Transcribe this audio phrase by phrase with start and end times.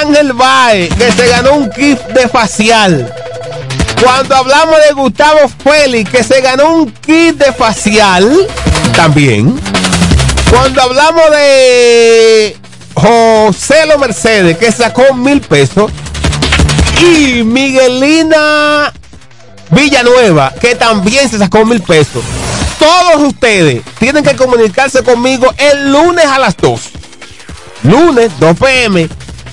[0.00, 3.12] Ángel Bae, que se ganó un kit de facial.
[4.02, 8.46] Cuando hablamos de Gustavo Félix, que se ganó un kit de facial,
[8.94, 9.58] también.
[10.50, 12.56] Cuando hablamos de
[12.94, 15.90] José Lo Mercedes, que sacó mil pesos.
[17.00, 18.92] Y Miguelina
[19.70, 22.22] Villanueva, que también se sacó mil pesos.
[22.78, 26.80] Todos ustedes tienen que comunicarse conmigo el lunes a las 2.
[27.82, 29.08] Lunes, 2 pm.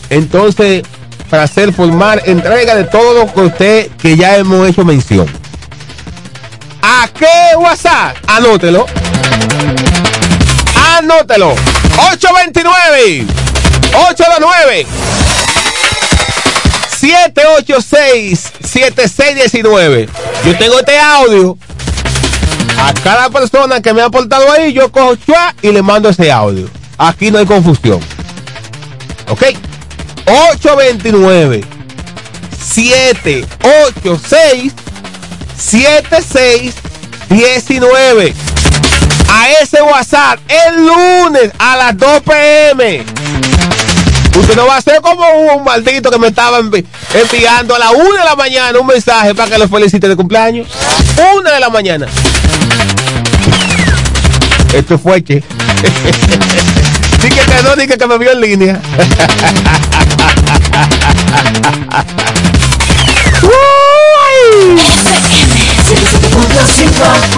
[0.09, 0.83] Entonces,
[1.29, 5.27] para hacer formar entrega de todo lo que usted que ya hemos hecho mención.
[6.81, 8.15] ¿A qué WhatsApp?
[8.27, 8.85] Anótelo.
[10.97, 11.55] Anótelo.
[12.11, 13.25] 829
[13.93, 14.87] 829
[16.99, 20.09] 786 7619.
[20.45, 21.57] Yo tengo este audio.
[22.77, 26.31] A cada persona que me ha aportado ahí, yo cojo chua y le mando ese
[26.31, 26.67] audio.
[26.97, 27.99] Aquí no hay confusión.
[29.29, 29.43] ¿Ok?
[30.25, 31.63] 829
[32.59, 34.73] 786
[35.57, 38.33] 7619
[39.29, 43.03] a ese WhatsApp el lunes a las 2 pm.
[44.37, 48.03] Usted no va a ser como un maldito que me estaba enviando a las 1
[48.03, 50.67] de la mañana un mensaje para que lo felicite de cumpleaños.
[51.37, 52.05] 1 de la mañana.
[54.73, 55.43] Esto fue que.
[57.23, 58.81] Ni que quedó ni que, que me vio en línea.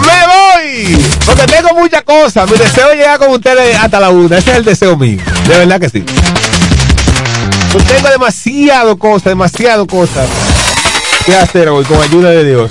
[0.00, 1.04] ¡Me voy!
[1.24, 2.50] Porque tengo muchas cosas.
[2.50, 4.38] Mi deseo es llegar con ustedes hasta la una.
[4.38, 5.20] Ese es el deseo mío.
[5.46, 6.04] De verdad que sí.
[7.72, 10.26] Yo tengo demasiado cosas, demasiado cosas
[11.26, 12.70] que hacer hoy con ayuda de Dios.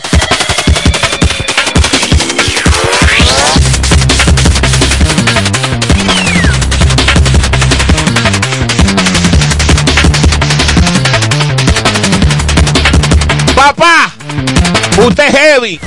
[15.05, 15.79] Usted heavy.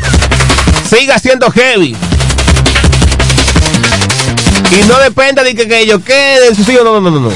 [0.88, 1.96] Siga siendo heavy.
[4.70, 6.84] Y no dependa de que, que queden sus hijos.
[6.84, 7.32] No, no, no, no.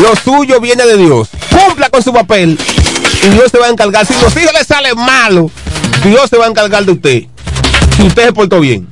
[0.00, 1.28] Lo suyo viene de Dios.
[1.50, 2.58] Cumpla con su papel.
[3.22, 4.06] Y Dios se va a encargar.
[4.06, 5.50] Si los hijos le salen malos,
[6.04, 7.22] Dios se va a encargar de usted.
[7.96, 8.88] Si usted se portó bien.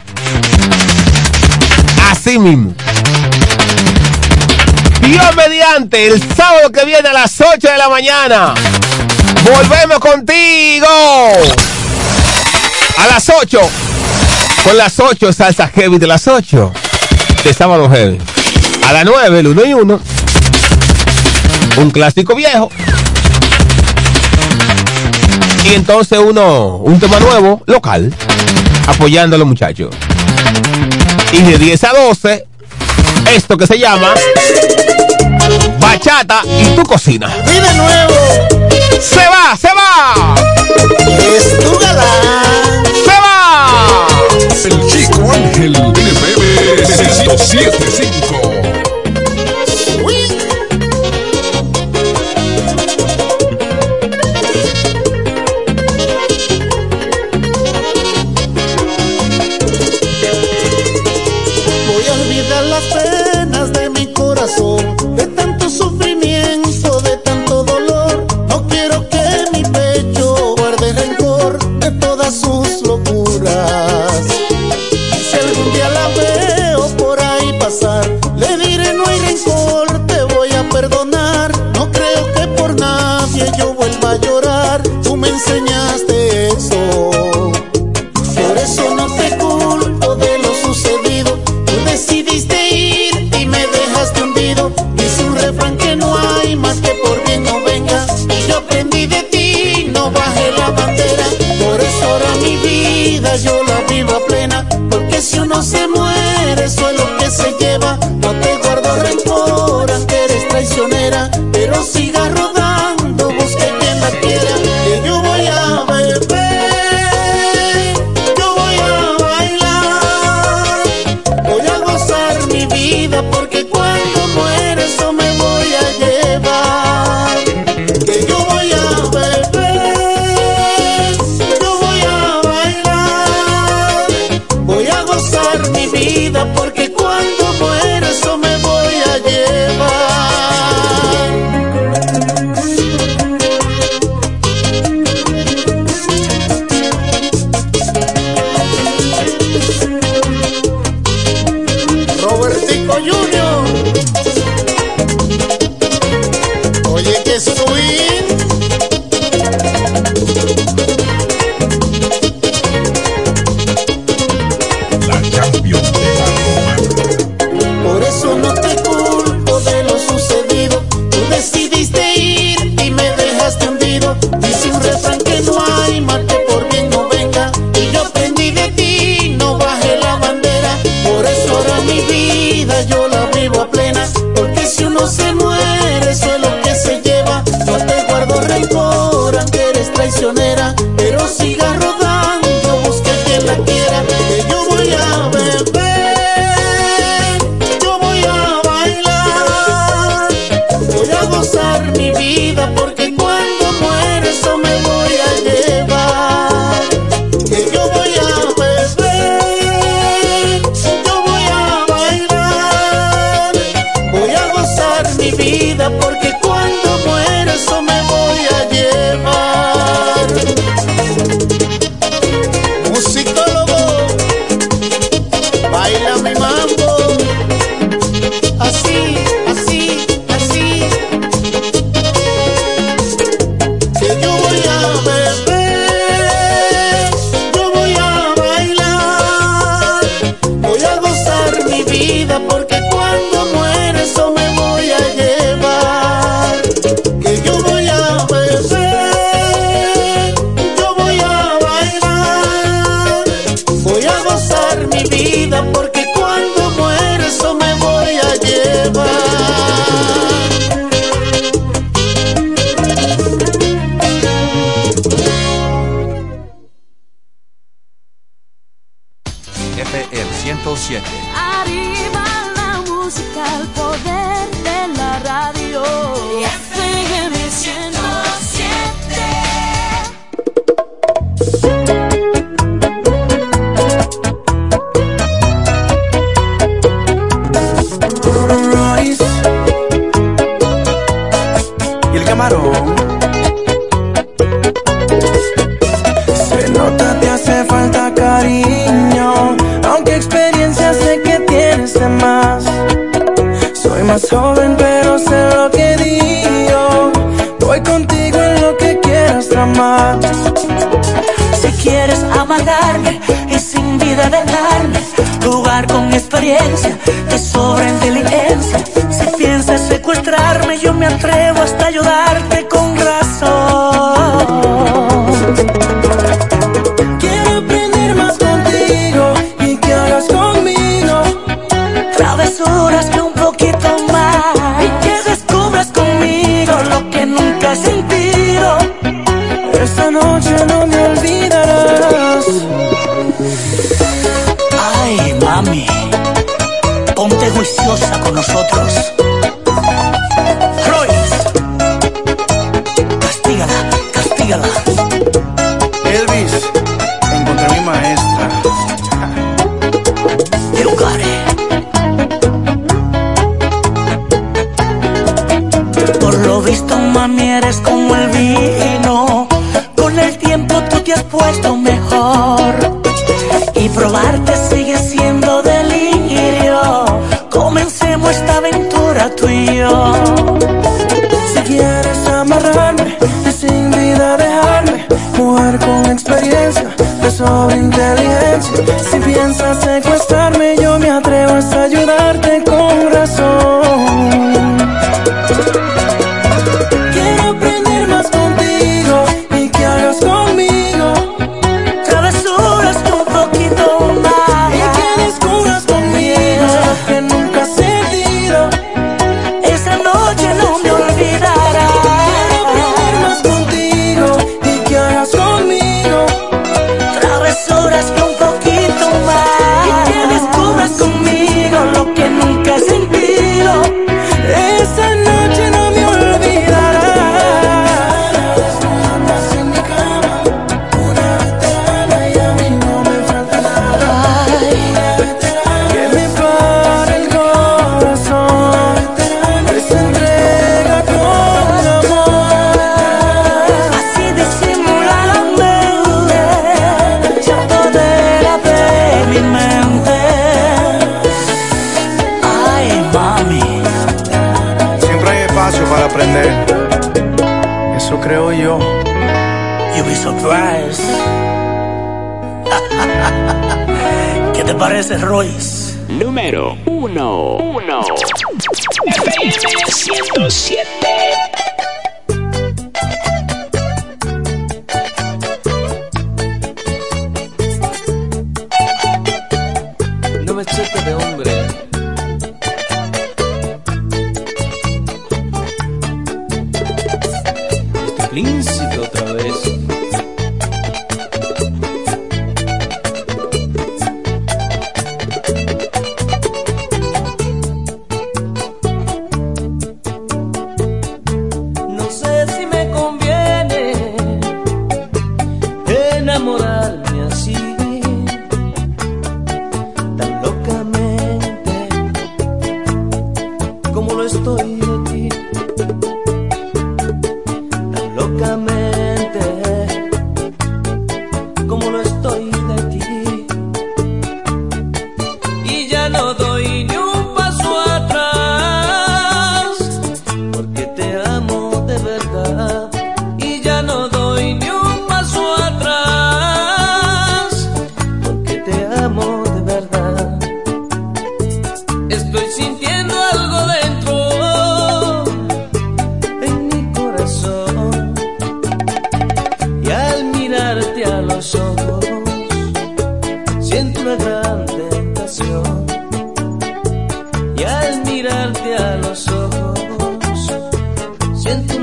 [2.11, 2.75] Así mismo.
[5.01, 8.55] Dios mediante, el sábado que viene a las 8 de la mañana.
[9.45, 10.87] Volvemos contigo.
[13.05, 13.61] A las 8.
[14.65, 16.73] Con las 8, salsa heavy de las 8.
[17.45, 18.19] De sábado heavy.
[18.89, 20.01] A las 9, el 1 y 1.
[21.77, 22.71] Un clásico viejo.
[25.65, 28.11] Y entonces uno, un tema nuevo, local.
[28.87, 29.95] Apoyando a los muchachos.
[31.33, 32.47] Y de 10 a 12,
[33.35, 34.15] esto que se llama
[35.85, 37.29] Bachata y tu cocina.
[37.47, 38.15] Y de nuevo.
[39.01, 40.35] Se va, se va.
[41.37, 42.85] Es tu galán.
[43.05, 44.09] Se va.
[44.65, 46.41] El chico Ángel NPM
[46.89, 48.54] 1075.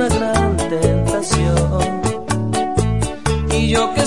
[0.01, 2.01] Una gran tentación.
[3.51, 4.01] Y yo que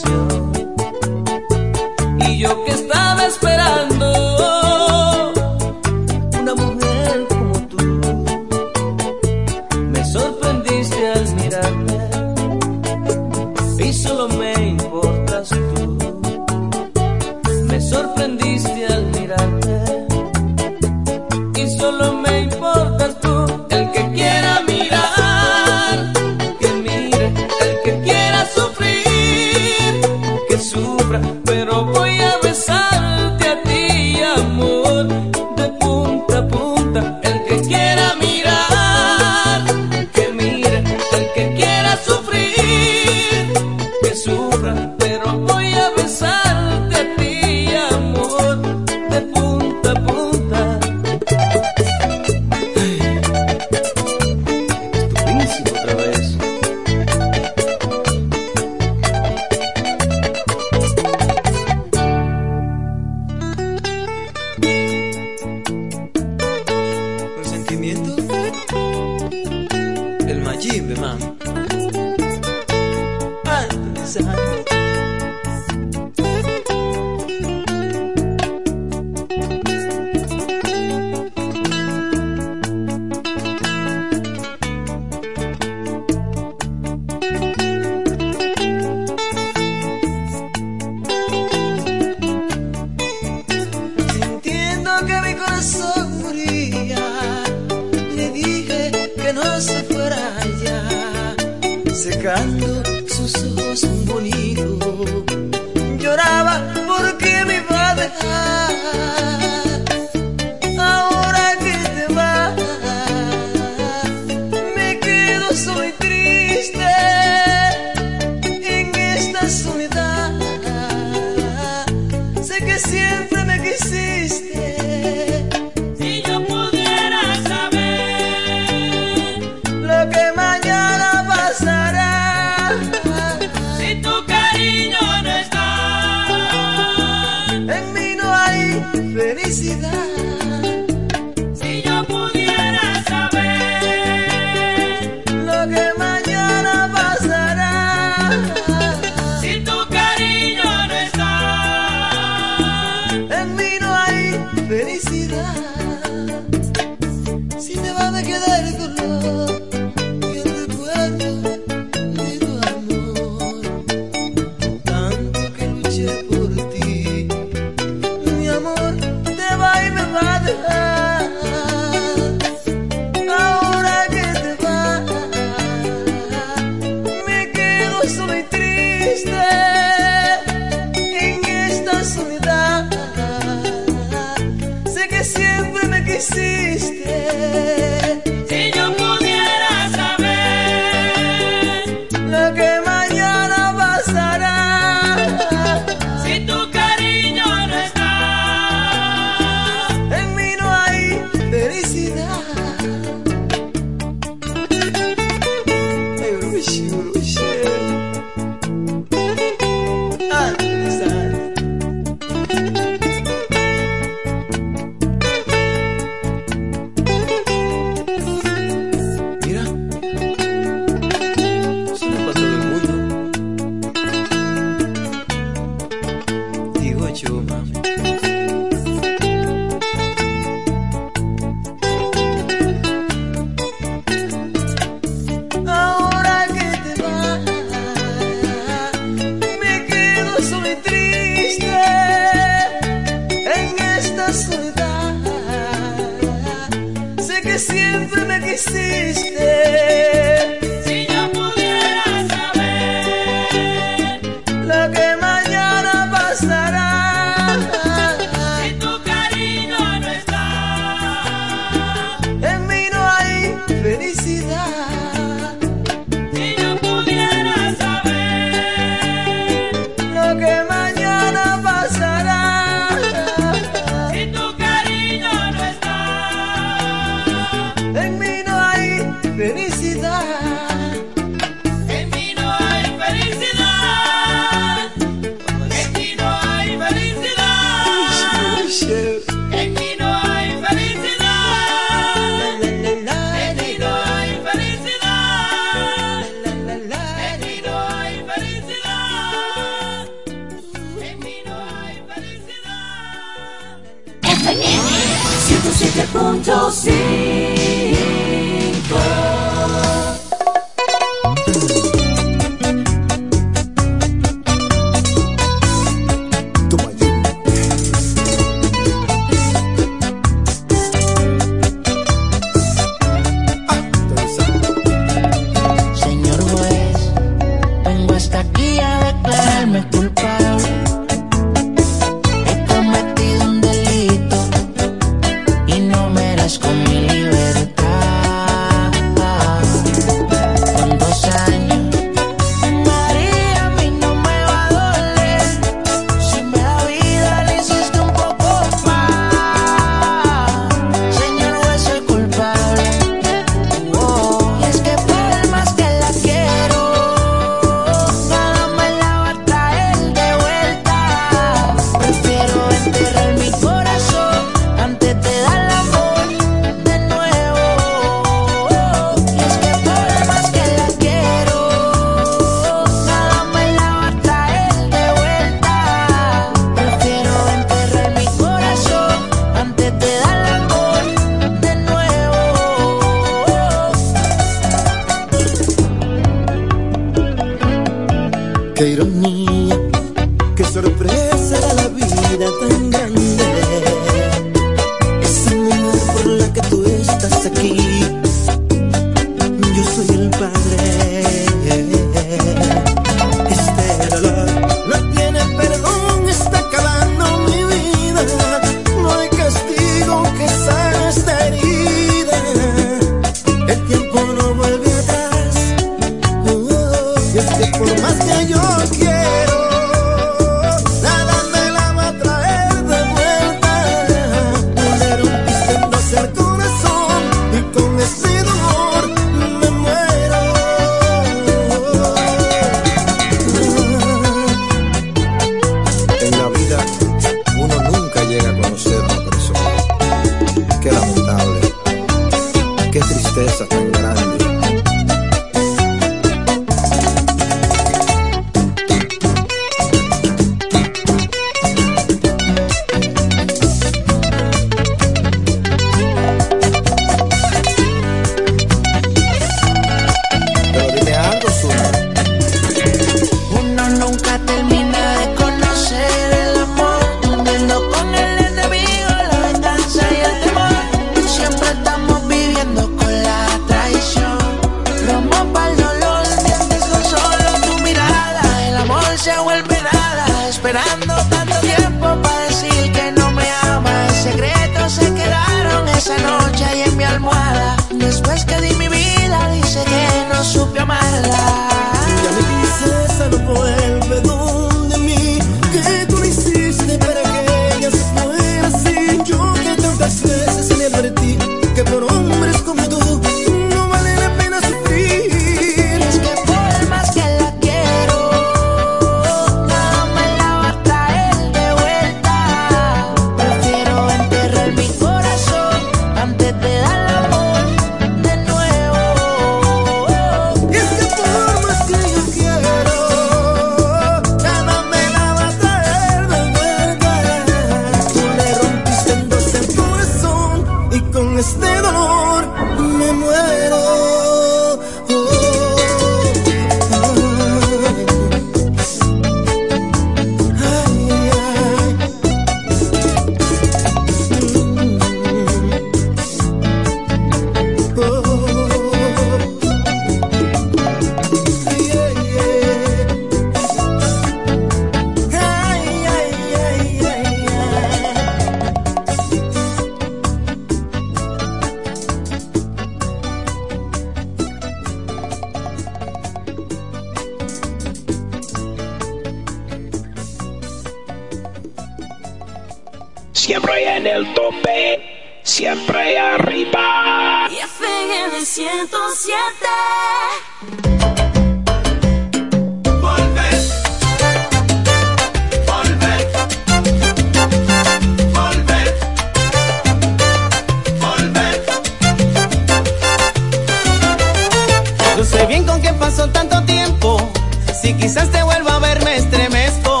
[597.98, 600.00] quizás te vuelva a ver me estremezco.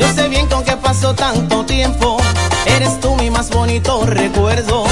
[0.00, 2.18] Yo sé bien con qué pasó tanto tiempo,
[2.66, 4.84] eres tú mi más bonito recuerdo.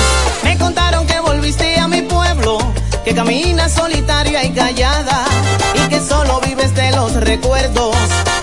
[0.43, 2.59] Me contaron que volviste a mi pueblo,
[3.05, 5.25] que caminas solitaria y callada
[5.75, 7.95] y que solo vives de los recuerdos,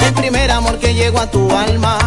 [0.05, 1.97] el primer amor que llegó a tu alma.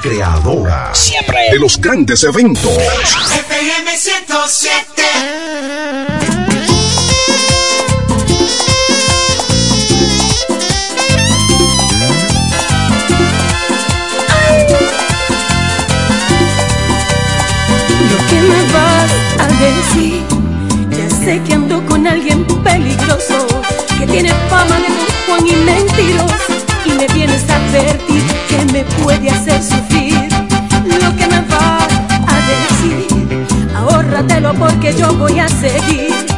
[0.00, 0.92] creadora
[1.50, 2.72] de los grandes eventos.
[2.72, 5.02] FM 107.
[18.10, 20.22] Lo que me vas a decir,
[20.90, 23.46] ya sé que ando con alguien peligroso,
[23.98, 26.32] que tiene fama de Don Juan y mentiros,
[26.84, 28.37] y me vienes a advertir
[28.72, 30.28] me puede hacer sufrir
[30.84, 31.78] lo que me va
[32.26, 33.46] a decir.
[33.74, 36.37] Ahórratelo porque yo voy a seguir.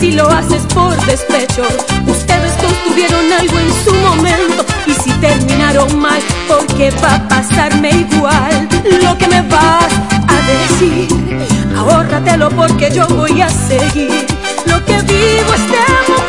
[0.00, 1.62] si lo haces por despecho.
[2.06, 8.68] Ustedes construyeron algo en su momento y si terminaron mal, porque va a pasarme igual
[9.02, 9.92] lo que me vas
[10.28, 11.08] a decir.
[11.76, 14.26] Ahórratelo porque yo voy a seguir
[14.66, 16.27] lo que vivo este momento.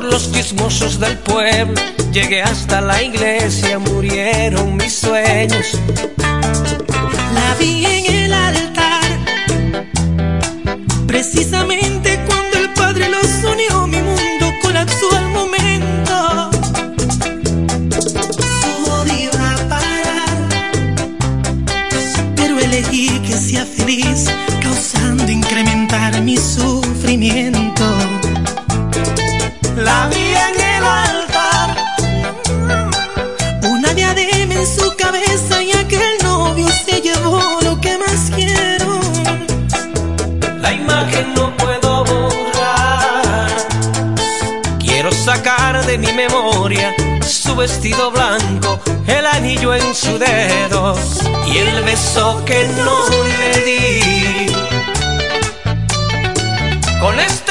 [0.00, 1.74] por los chismosos del pueblo.
[2.12, 5.78] Llegué hasta la iglesia, murieron mis sueños.
[7.34, 9.02] La vi en el altar,
[11.06, 12.09] precisamente
[46.00, 50.96] mi memoria su vestido blanco, el anillo en su dedo
[51.46, 54.52] y el beso que no le di.
[57.00, 57.49] Con este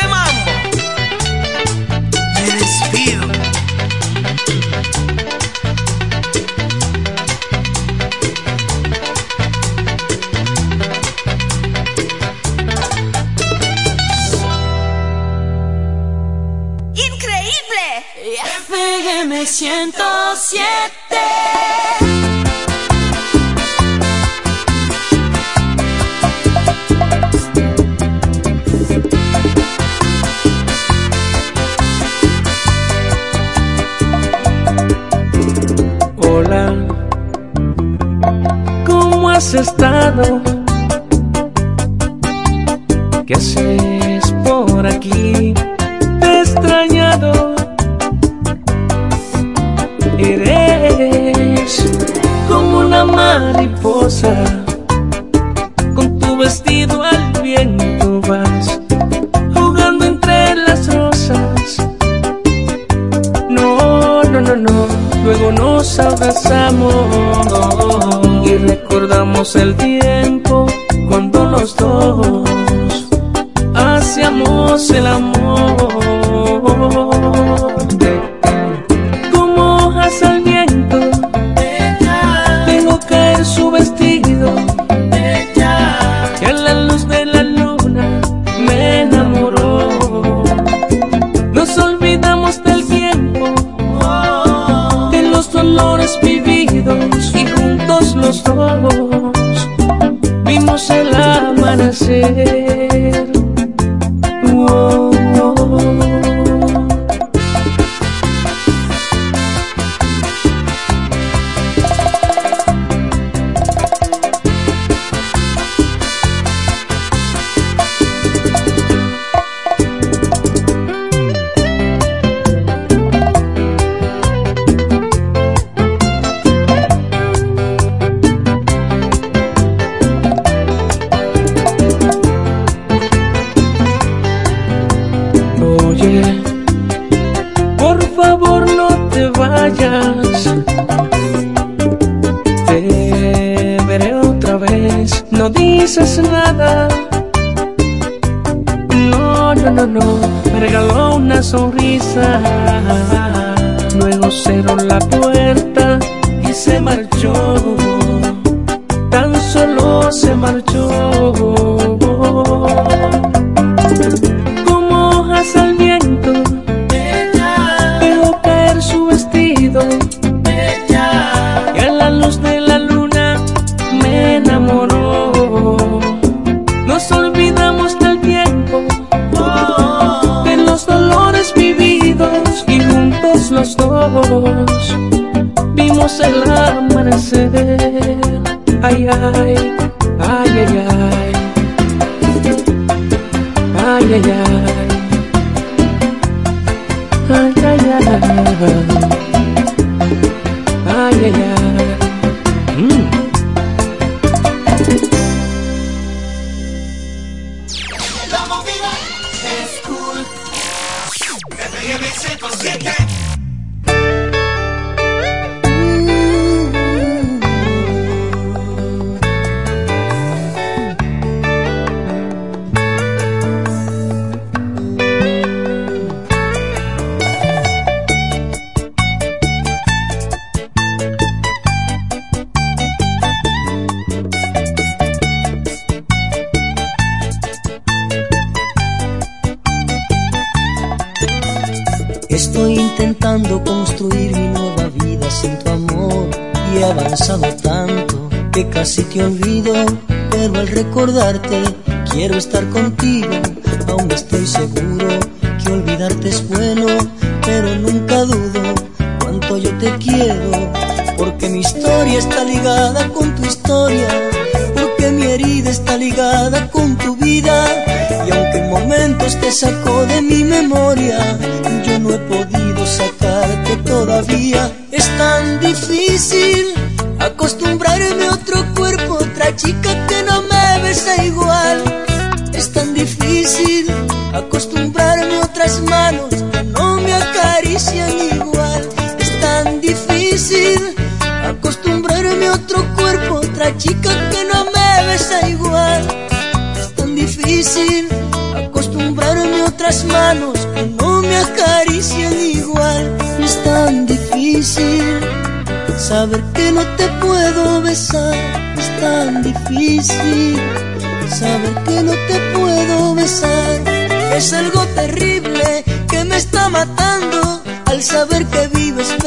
[39.80, 40.49] ¿cómo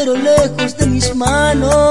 [0.04, 1.81] pero lejos de mis manos.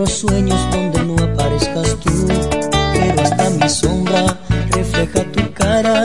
[0.00, 2.28] Otros sueños donde no aparezcas tú,
[2.92, 4.38] pero hasta mi sombra
[4.70, 6.04] refleja tu cara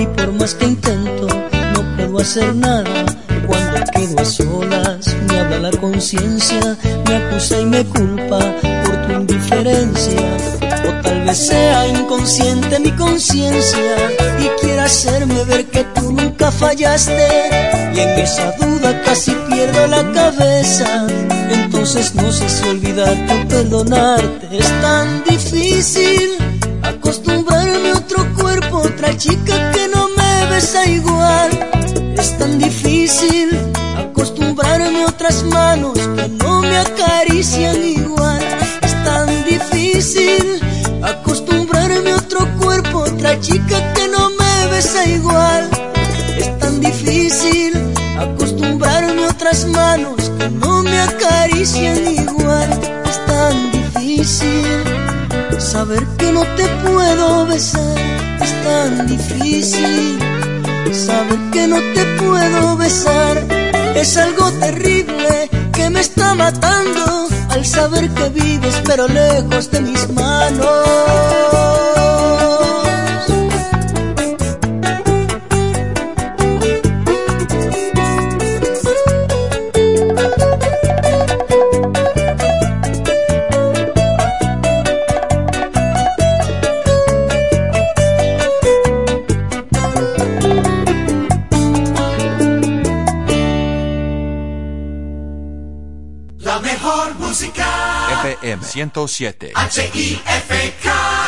[0.00, 3.04] y por más que intento no puedo hacer nada.
[3.46, 8.38] Cuando quedo a solas me habla la conciencia, me acusa y me culpa
[8.86, 10.22] por tu indiferencia.
[10.88, 13.94] O tal vez sea inconsciente mi conciencia
[14.38, 17.28] y quiera hacerme ver que tú nunca fallaste.
[17.94, 21.06] Y en esa duda casi pierdo la cabeza.
[21.86, 24.56] Entonces no sé si olvidarte o perdonarte.
[24.56, 26.30] Es tan difícil
[26.82, 31.50] acostumbrarme a otro cuerpo, otra chica que no me besa igual.
[32.16, 33.50] Es tan difícil
[33.98, 38.40] acostumbrarme a otras manos que no me acarician igual.
[38.80, 40.62] Es tan difícil
[41.02, 45.68] acostumbrarme a otro cuerpo, otra chica que no me besa igual.
[46.38, 47.74] Es tan difícil
[48.18, 48.83] acostumbrarme
[49.44, 52.70] otras manos que no me acarician igual.
[53.04, 54.64] Es tan difícil
[55.58, 57.98] saber que no te puedo besar.
[58.40, 60.18] Es tan difícil
[60.92, 63.36] saber que no te puedo besar.
[63.94, 70.08] Es algo terrible que me está matando al saber que vives pero lejos de mis
[70.08, 71.63] manos.
[98.74, 99.52] 907.
[99.54, 101.23] HIFK.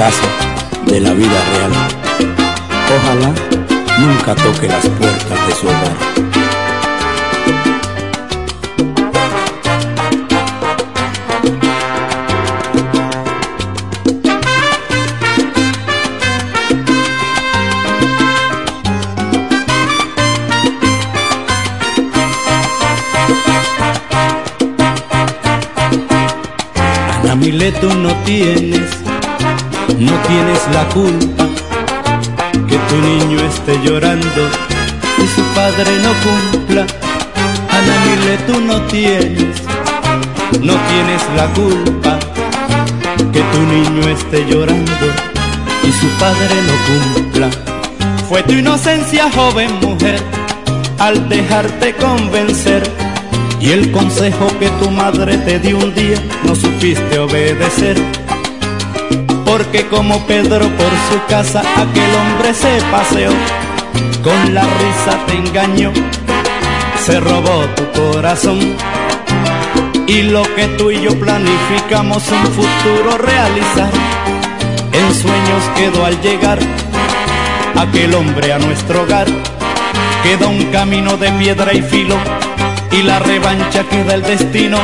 [0.00, 1.72] De la vida real.
[2.96, 3.34] Ojalá
[3.98, 5.96] nunca toque las puertas de su hogar.
[27.22, 28.99] Ana Milet, tú no tienes,
[29.98, 31.46] no tienes la culpa
[32.68, 34.42] que tu niño esté llorando
[35.18, 36.86] y su padre no cumpla.
[37.70, 39.56] Ana Milet, tú no tienes,
[40.60, 42.18] no tienes la culpa
[43.32, 45.06] que tu niño esté llorando
[45.82, 47.48] y su padre no cumpla.
[48.28, 50.20] Fue tu inocencia, joven mujer,
[50.98, 52.82] al dejarte convencer
[53.60, 58.19] y el consejo que tu madre te dio un día no supiste obedecer.
[59.62, 63.30] Porque como Pedro por su casa aquel hombre se paseó,
[64.24, 65.92] con la risa te engañó,
[67.04, 68.58] se robó tu corazón.
[70.06, 73.90] Y lo que tú y yo planificamos un futuro realizar,
[74.94, 76.58] en sueños quedó al llegar
[77.76, 79.26] aquel hombre a nuestro hogar.
[80.22, 82.16] Queda un camino de piedra y filo
[82.92, 84.78] y la revancha queda el destino.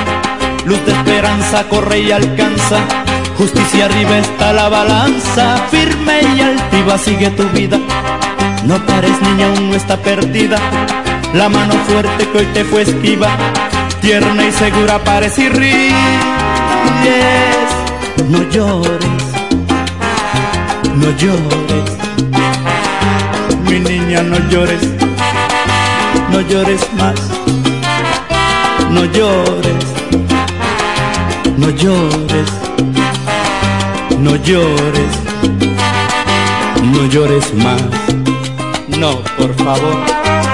[0.67, 3.06] Luz de esperanza corre y alcanza.
[3.39, 5.57] Justicia arriba está la balanza.
[5.71, 7.79] Firme y altiva sigue tu vida.
[8.65, 10.59] No pares niña, aún no está perdida.
[11.35, 13.37] La mano fuerte que hoy te fue esquiva.
[14.01, 15.95] Tierna y segura parece y ríes.
[18.29, 19.23] No llores,
[20.95, 21.97] no llores.
[23.69, 24.83] Mi niña, no llores,
[26.31, 27.37] no llores más
[28.97, 29.85] no llores,
[31.59, 32.49] no llores,
[34.19, 35.13] no llores,
[36.83, 37.83] no llores más,
[38.99, 40.46] no, por favor.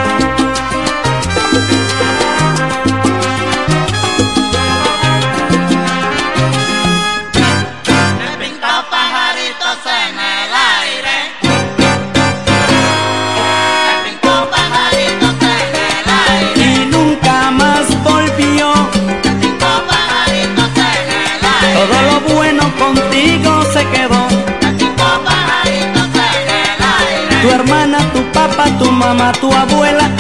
[28.49, 30.11] Papá, tu mamá, tu abuela.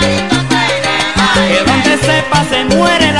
[0.00, 0.28] Aire.
[1.48, 3.19] Que donde sepa se muere la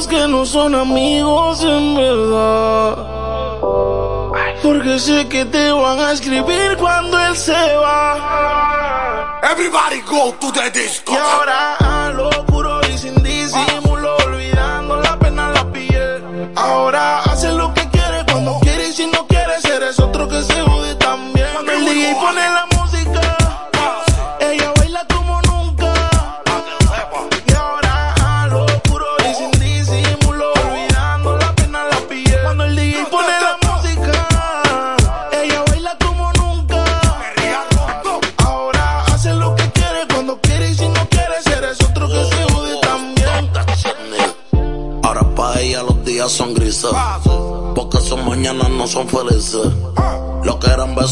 [0.00, 2.96] Amigos que no son amigos en verdad.
[4.62, 9.40] Porque sé que te van a escribir cuando él se va.
[9.42, 11.12] Everybody go to the disco.
[11.12, 11.79] Y ahora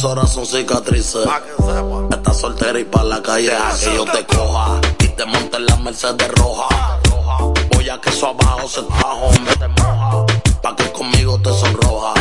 [0.08, 1.26] horas son cicatrices.
[2.10, 4.80] Estás soltera y pa' la calle, deja que yo te coja.
[5.00, 6.98] Y te monte en la Mercedes roja.
[7.74, 10.26] Voy a que eso abajo se tajo, me te moja.
[10.62, 12.14] Pa' que conmigo te sonroja.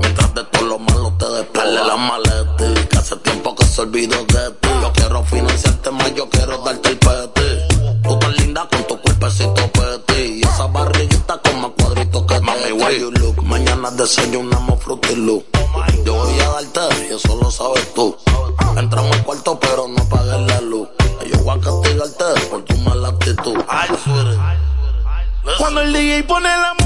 [0.00, 2.88] Mientras de todo lo malo te despele la maleta.
[2.88, 4.68] Que hace tiempo que se olvidó de ti.
[4.80, 8.02] Yo quiero financiarte más, yo quiero darte el peti.
[8.04, 10.22] Tú tan linda con tu cuerpecito peti.
[10.38, 13.42] Y esa barriguita con más cuadritos que Mami, te Mami, you look?
[13.42, 14.49] Mañana desayuno
[26.30, 26.79] pone la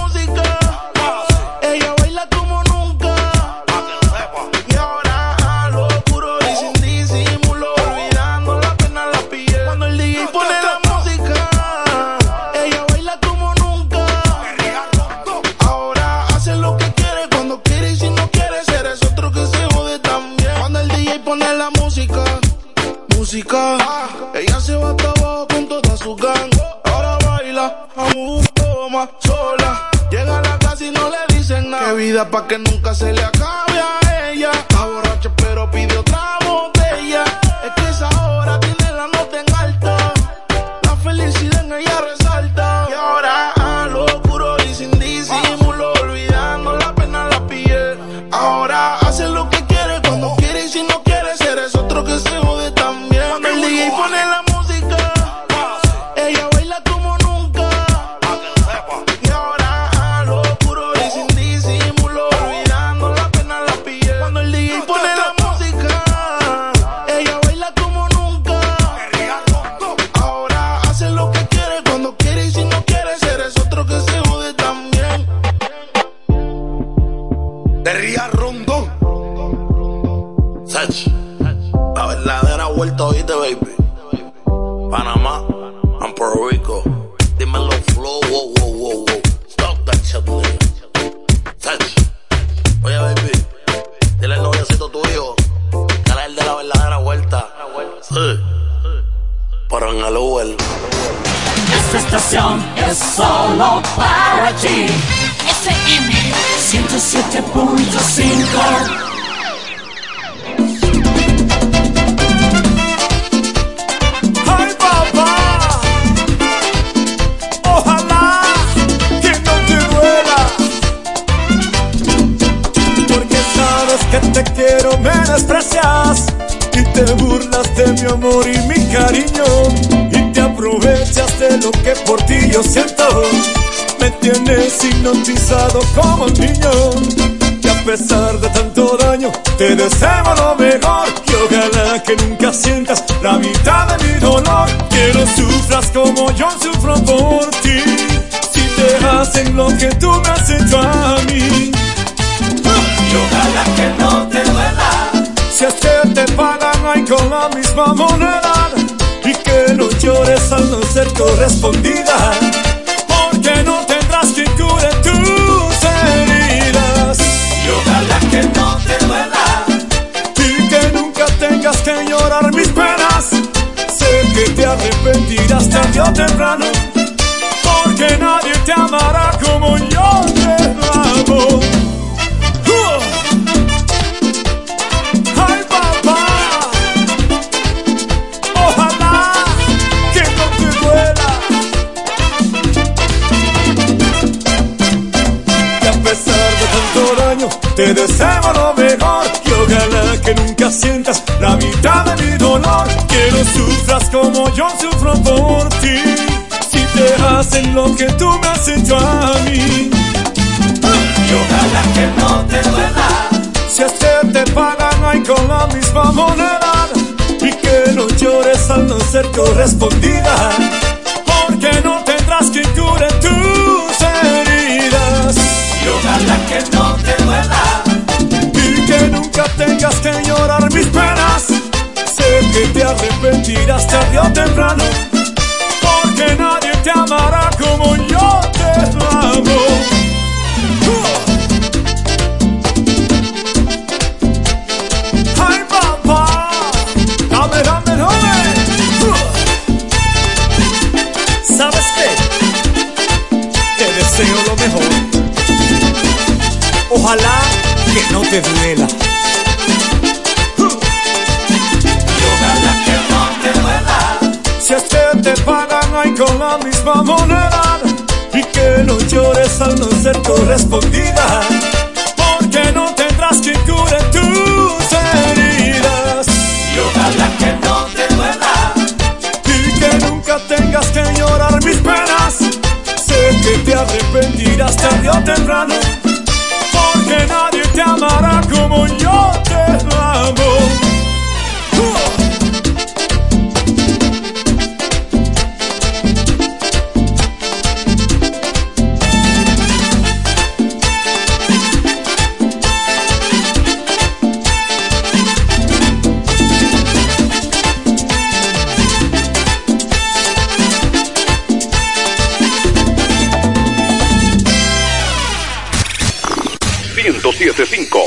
[317.65, 317.99] 975.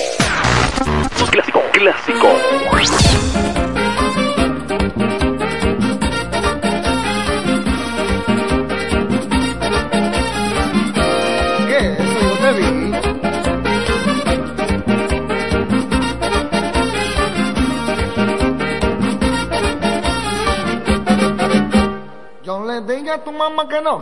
[1.32, 2.28] Clásico, clásico.
[22.44, 24.00] Yo le diga a tu mamá que no,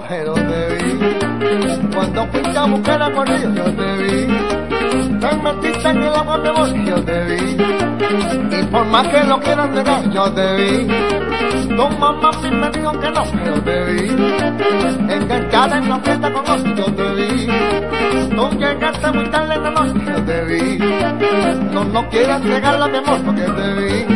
[8.96, 10.88] más que lo quieran negar, yo te vi.
[11.68, 14.10] Tu mamá sí me dijo que no, pero te vi.
[14.10, 17.48] En Enganchada en la fiesta con los yo te vi.
[18.36, 20.78] Tú llegaste muy tarde en la noche, yo te vi.
[21.74, 24.15] No, no quieras negar la amor porque te vi.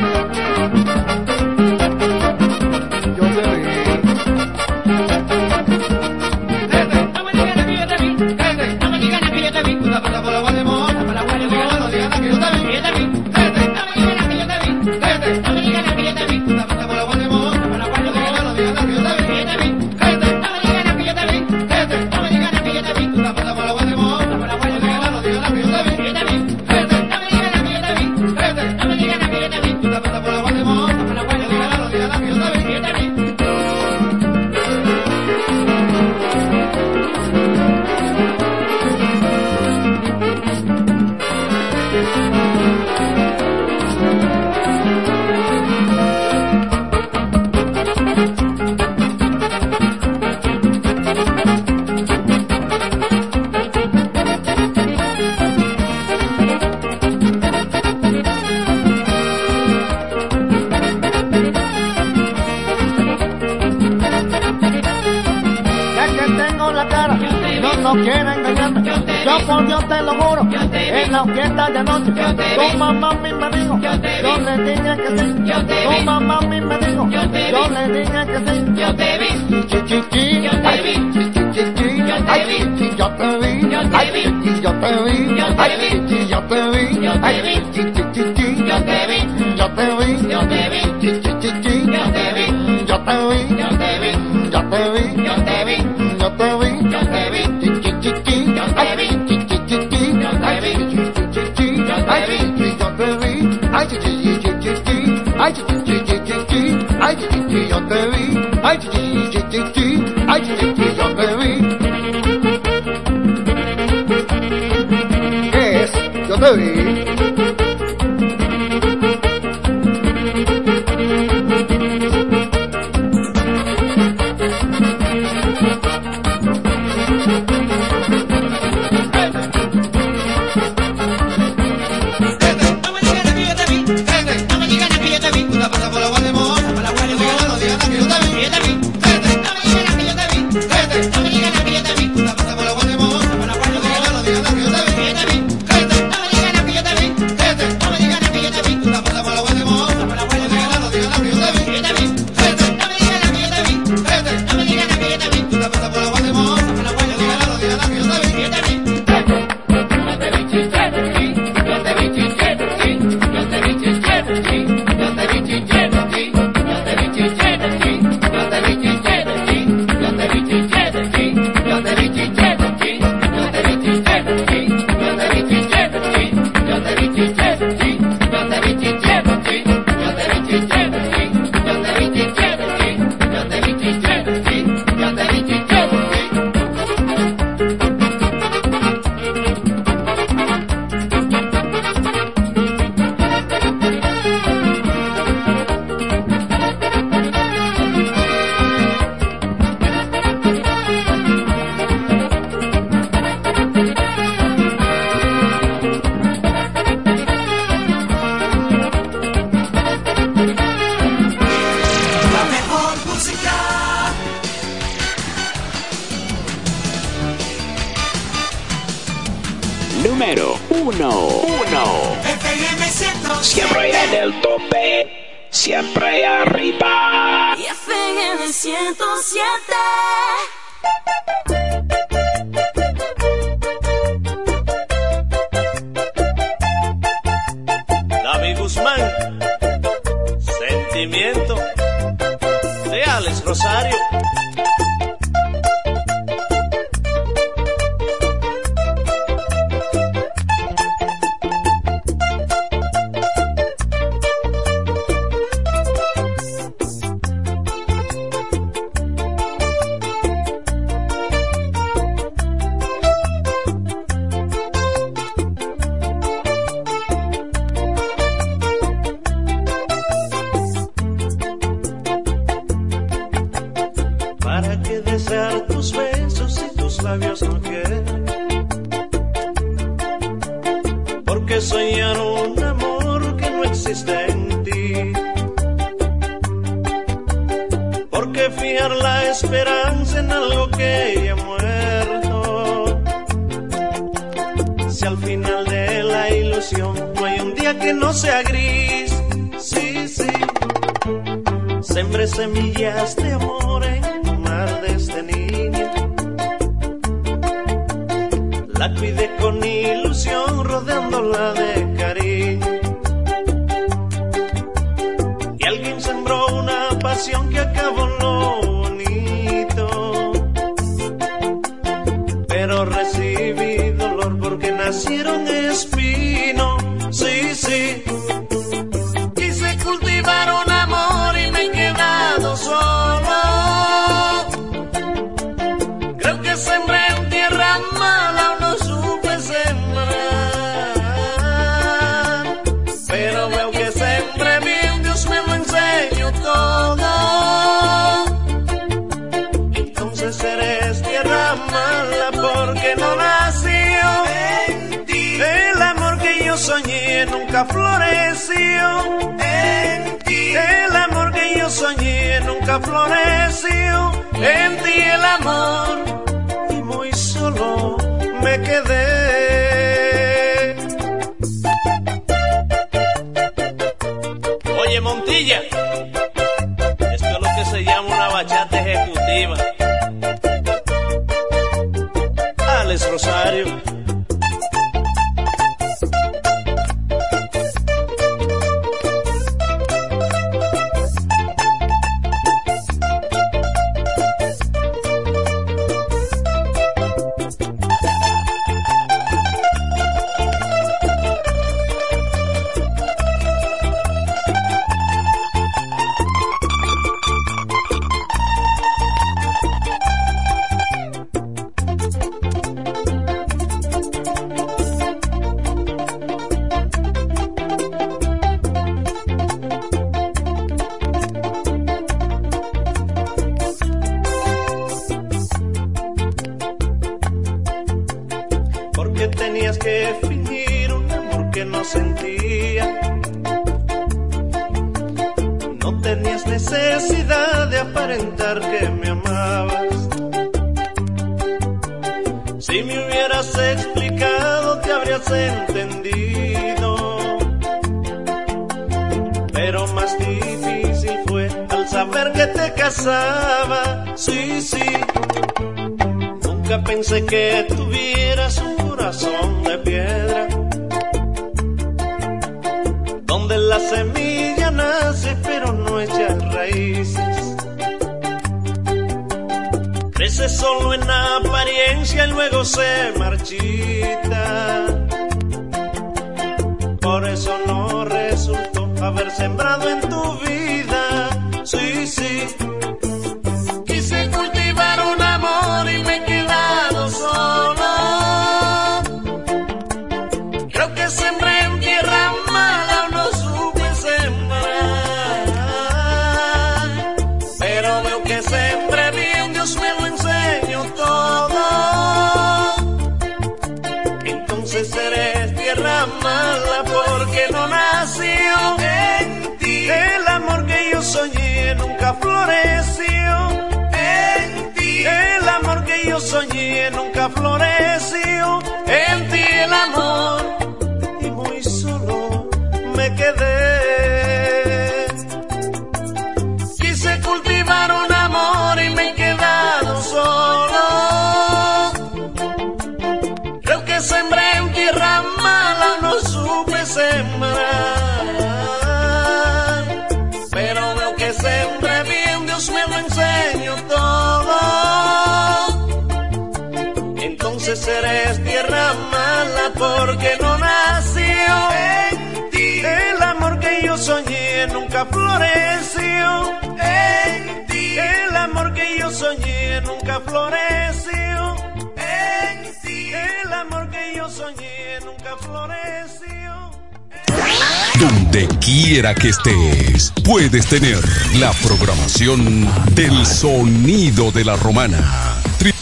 [571.63, 575.35] Programación del sonido de la romana.
[575.59, 575.73] Tri-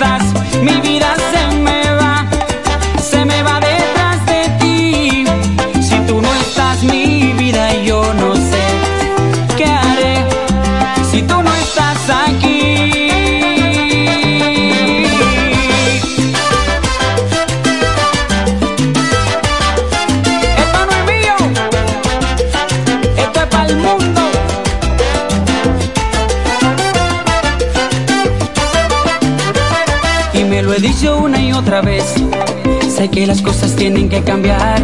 [33.26, 34.82] las cosas tienen que cambiar.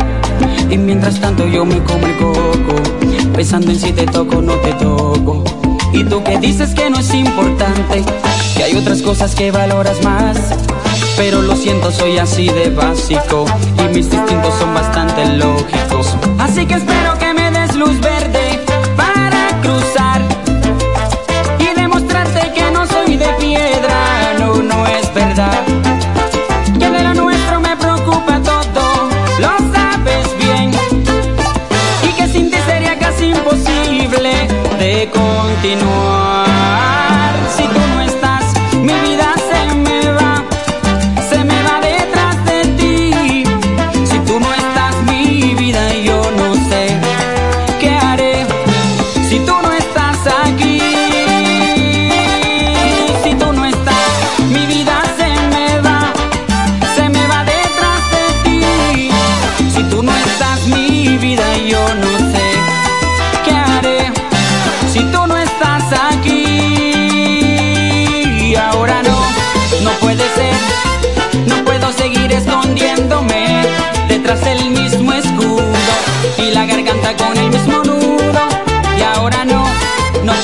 [0.70, 2.74] Y mientras tanto yo me como el coco.
[3.34, 5.44] Pensando en si te toco o no te toco.
[5.92, 8.04] Y tú que dices que no es importante.
[8.56, 10.38] Que hay otras cosas que valoras más.
[11.16, 13.44] Pero lo siento, soy así de básico.
[13.78, 16.14] Y mis instintos son bastante lógicos.
[16.38, 18.19] Así que espero que me des luz verde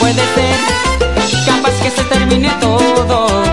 [0.07, 3.45] puede ser, capaz que se termine todo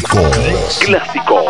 [0.00, 0.30] clásico,
[0.80, 1.42] clásico.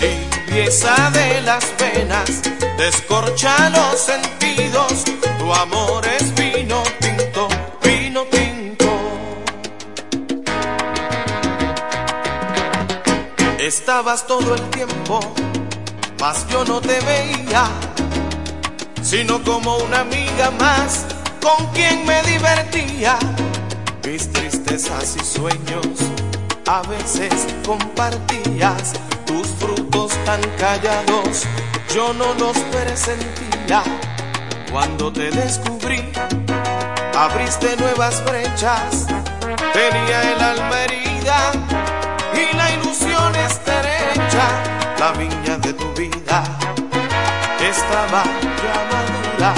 [0.00, 2.42] Limpieza de las venas,
[2.78, 5.04] descorcha los sentidos.
[5.38, 7.48] Tu amor es vino tinto,
[7.82, 8.86] vino tinto.
[13.58, 15.20] Estabas todo el tiempo,
[16.18, 17.68] mas yo no te veía,
[19.02, 21.06] sino como una amiga más
[21.40, 23.18] con quien me divertía.
[24.04, 25.86] Mis tristezas y sueños
[26.66, 28.94] a veces compartías
[29.26, 31.44] tus frutos tan callados,
[31.94, 33.82] yo no los presentía.
[34.72, 36.02] Cuando te descubrí,
[37.16, 39.06] abriste nuevas brechas,
[39.72, 41.52] tenía el alma herida
[42.34, 46.42] y la ilusión estrecha, la viña de tu vida
[47.60, 48.24] estaba
[48.62, 49.54] ya madura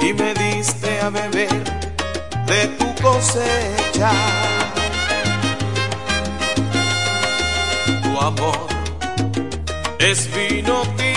[0.00, 1.81] y me diste a beber
[2.52, 4.12] de tu cosecha.
[8.02, 8.66] Tu amor
[9.98, 11.11] es vino tinto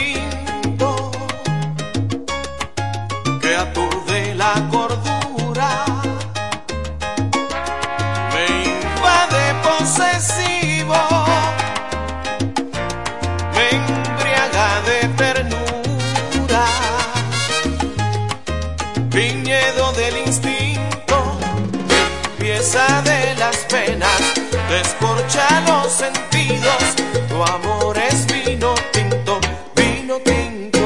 [25.95, 26.83] sentidos,
[27.29, 29.39] tu amor es vino tinto,
[29.75, 30.79] vino tinto.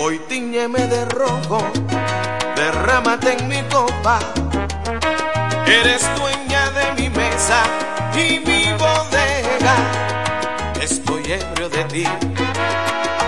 [0.00, 1.58] Hoy tiñeme de rojo,
[2.56, 4.18] derrámate en mi copa.
[5.66, 7.62] Eres dueña de mi mesa
[8.14, 9.76] y mi bodega.
[10.80, 12.04] Estoy ebrio de ti,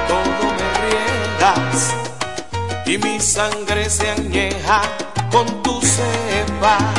[0.09, 1.95] todo me riegas.
[2.87, 4.83] Y mi sangre se añeja
[5.31, 6.94] con tu cepa.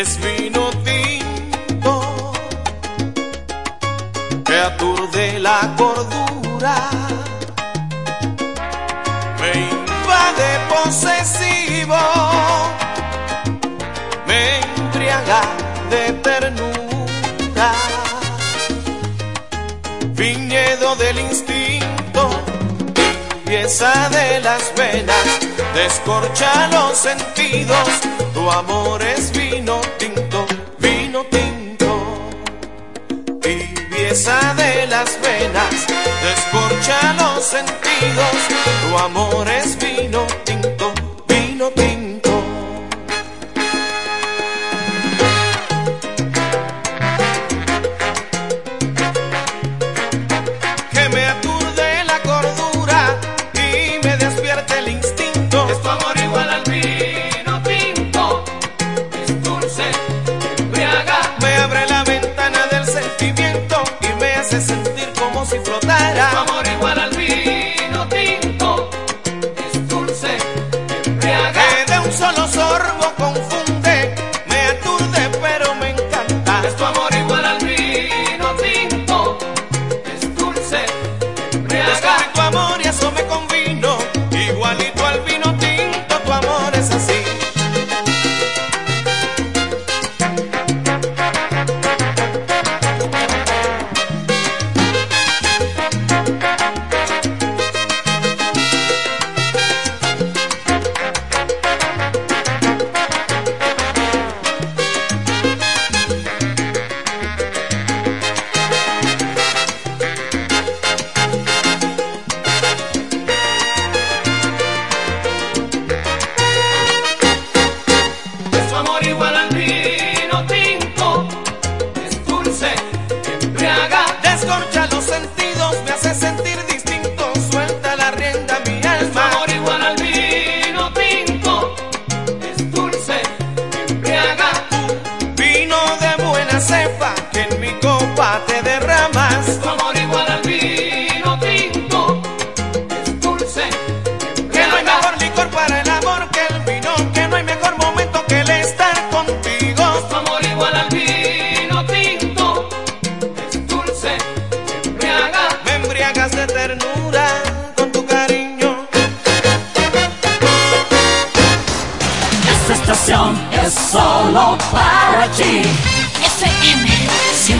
[0.00, 2.32] Es vino tinto
[4.44, 6.76] que aturde la cordura,
[9.40, 11.98] me invade posesivo,
[14.28, 15.40] me embriaga
[15.90, 17.72] de ternura,
[20.12, 22.30] viñedo del instinto,
[23.44, 25.26] pieza de las venas,
[25.74, 27.88] descorcha los sentidos,
[28.32, 29.32] tu amor es
[36.88, 38.36] los sentidos,
[38.82, 40.26] tu amor es vino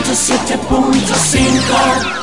[0.08, 2.17] 107.5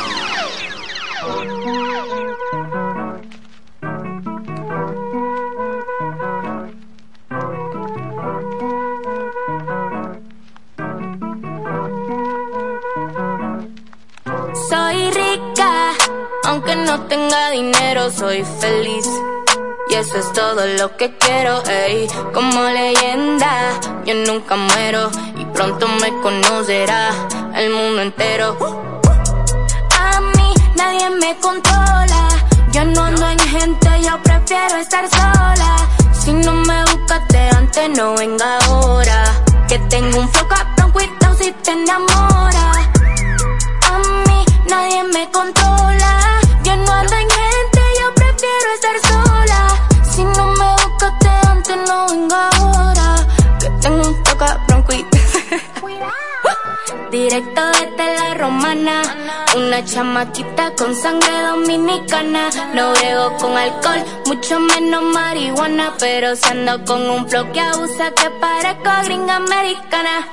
[66.85, 70.27] con un flow que abusa, que parezco gringa americana.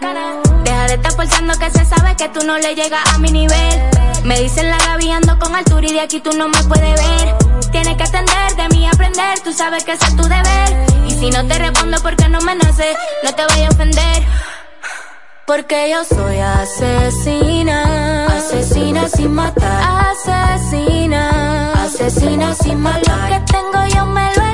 [0.64, 3.80] Deja de estar forzando que se sabe que tú no le llegas a mi nivel.
[4.24, 7.36] Me dicen la Gaby ando con altura y de aquí tú no me puedes ver.
[7.70, 10.86] Tienes que atender de mí aprender, tú sabes que ese es tu deber.
[11.06, 14.22] Y si no te respondo porque no me nace, no te voy a ofender.
[15.46, 23.30] Porque yo soy asesina, asesina sin matar, asesina, asesina sin matar.
[23.30, 24.51] Lo que tengo yo me lo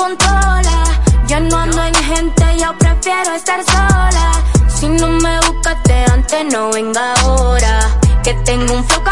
[0.00, 0.84] controla,
[1.26, 4.32] yo no ando en gente, yo prefiero estar sola.
[4.68, 7.74] Si no me buscaste antes, no venga ahora.
[8.22, 9.04] Que tengo un flow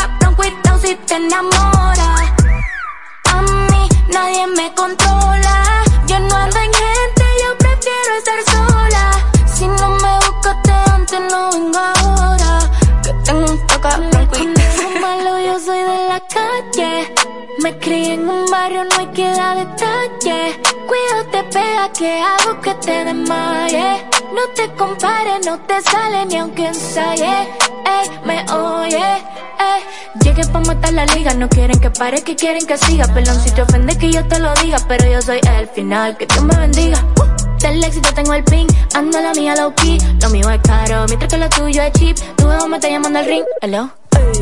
[21.98, 24.06] que hago que te desmaye.
[24.32, 27.48] No te compares, no te sale ni aunque ensaye.
[27.94, 29.80] Ey, me oye, ey.
[30.22, 33.06] Llegué pa' matar la liga, no quieren que pare, que quieren que siga.
[33.12, 36.26] Pelón, si te ofende que yo te lo diga, pero yo soy el final, que
[36.26, 37.04] Dios me bendiga.
[37.20, 39.98] Uh, del éxito tengo el pin, anda la mía low key.
[40.22, 42.16] Lo mío es caro, mientras que lo tuyo es cheap.
[42.36, 43.97] Tu me está llamando al ring, hello.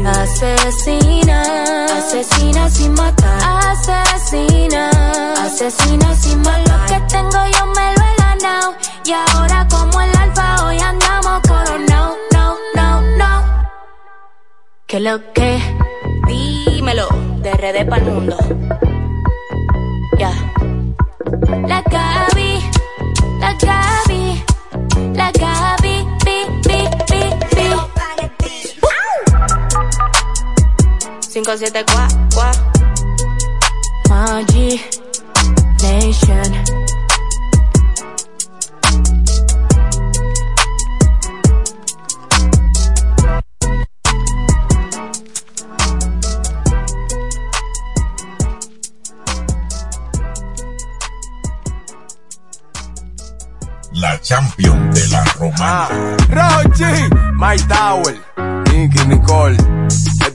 [0.06, 3.38] Asesina, asesina sin matar.
[3.70, 4.90] Asesina,
[5.44, 6.78] asesina sin matar.
[6.80, 8.74] Lo que tengo yo me lo he ganado.
[9.04, 12.16] Y ahora como el alfa hoy andamos coronado.
[12.32, 13.68] No, no, no.
[14.86, 15.60] ¿Qué lo que?
[16.26, 17.08] Dímelo,
[17.42, 18.36] de RD para el mundo.
[20.18, 20.32] Ya.
[21.66, 22.70] La Gaby,
[23.40, 24.44] la Gaby,
[25.14, 25.55] la Gaby,
[31.36, 32.08] 574
[34.08, 34.80] Magi
[35.82, 36.52] Nation
[53.92, 55.88] La champion de la romana.
[56.30, 58.14] Rochi, My Tower,
[58.72, 59.56] Nicky, Nicole,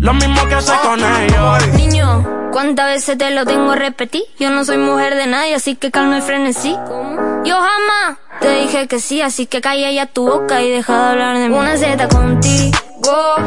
[0.00, 1.68] Lo mismo que hace con ellos.
[1.74, 4.22] Niño, ¿cuántas veces te lo tengo a repetir?
[4.38, 6.76] Yo no soy mujer de nadie, así que calma el frenesí.
[7.44, 11.10] Yo jamás te dije que sí, así que calla ya tu boca y deja de
[11.10, 11.56] hablar de mí.
[11.56, 12.76] Una Z contigo,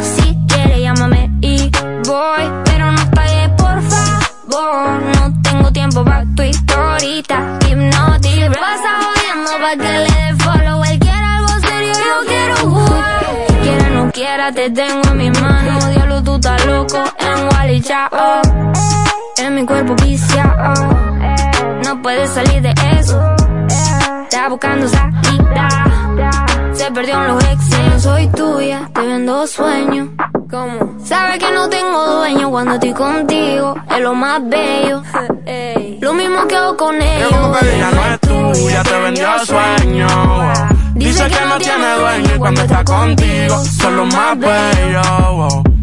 [0.01, 1.69] si quieres llámame y
[2.07, 5.01] voy, pero no calles por favor.
[5.15, 8.59] No tengo tiempo para tu historita, hipnotic.
[8.59, 10.83] Pasa jodiendo pa' que le dé follow.
[10.83, 13.25] Él quiere algo serio, yo quiero jugar.
[13.61, 15.98] Quiera no quiera, te tengo en mis manos.
[16.23, 18.41] Tú estás loco en Wally chao.
[19.37, 20.73] En mi cuerpo viciado.
[21.85, 23.19] No puedes salir de eso.
[24.23, 25.69] Está buscando salida.
[26.73, 27.69] Se perdió en los ex.
[27.69, 30.09] No soy tuya, te vendo sueños.
[30.49, 30.95] ¿Cómo?
[31.05, 33.75] Sabe que no tengo dueño cuando estoy contigo.
[33.89, 35.01] Es lo más bello.
[36.01, 37.31] Lo mismo que hago con ellos.
[37.61, 40.07] Ella no es tuya, te vendió sueño.
[40.95, 45.68] Dice que no tiene dueño y cuando está contigo son los más bellos.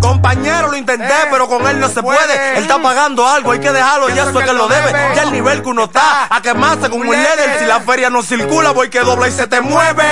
[0.00, 2.56] Compañero, lo intenté, pero con él no se puede.
[2.56, 4.92] Él está pagando algo, hay que dejarlo, ya eso es que lo debe.
[5.14, 7.58] Ya el nivel que uno está, a quemarse como un líder.
[7.58, 10.04] Si la feria no circula, voy que dobla y se te mueve.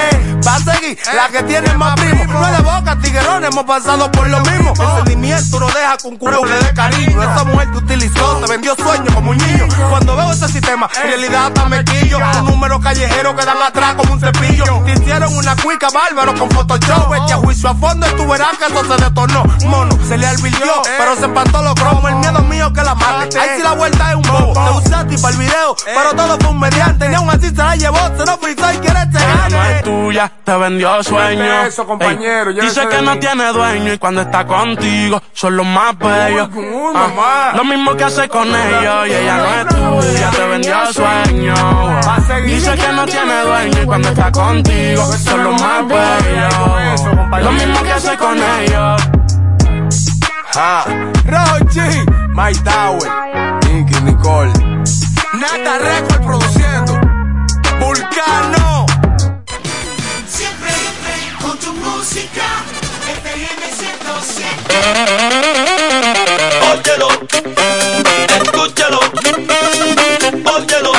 [0.47, 2.25] Va a seguir la que tiene más primo.
[2.27, 4.73] No es de boca, tiguerón, hemos pasado por lo mismo.
[4.79, 7.23] El sentimiento no deja un culo le dé cariño.
[7.23, 9.67] Esa mujer te utilizó, te vendió sueños como un niño.
[9.91, 12.19] Cuando veo ese sistema, en realidad hasta me quillo.
[12.19, 14.83] Un número callejero que dan atrás como un cepillo.
[14.85, 17.15] Te hicieron una cuica bárbaro con Photoshop.
[17.15, 19.45] Este a juicio a fondo y tú verás que eso se detornó.
[19.79, 22.11] Mono, se le advirtió, pero se empantó los cromos.
[22.11, 23.39] El miedo mío que la mate.
[23.39, 24.53] Ahí sí la vuelta es un bobo.
[24.53, 27.09] Te usé a ti para el video, pero todo fue un mediante.
[27.09, 29.83] Ni aún así se la llevó, se lo frizó y quiere este Ella no es
[29.85, 31.63] tuya, te vendió sueño.
[31.67, 33.21] Eso, compañero, Ey, llévese dice que no mí.
[33.21, 36.49] tiene dueño y cuando está contigo son los más bellos.
[36.55, 40.93] uy, Ah, lo mismo que hace con ellos y ella no es tuya, te vendió
[40.93, 41.55] sueño.
[42.47, 47.45] Dice que no tiene dueño y cuando está contigo son los más bellos.
[47.45, 49.03] Lo mismo que hace con ellos.
[50.55, 50.85] Ah,
[51.27, 52.05] Rochi,
[52.35, 53.09] Mike Tower,
[53.67, 54.53] Nicky Nicole,
[55.35, 56.99] Nata Record produciendo.
[57.79, 58.87] Vulcano.
[60.27, 60.73] Siempre
[61.41, 62.65] con tu música,
[63.23, 64.75] FM 107.
[66.73, 67.09] Óyelo,
[68.43, 69.01] escúchalo,
[70.45, 70.93] óyelo,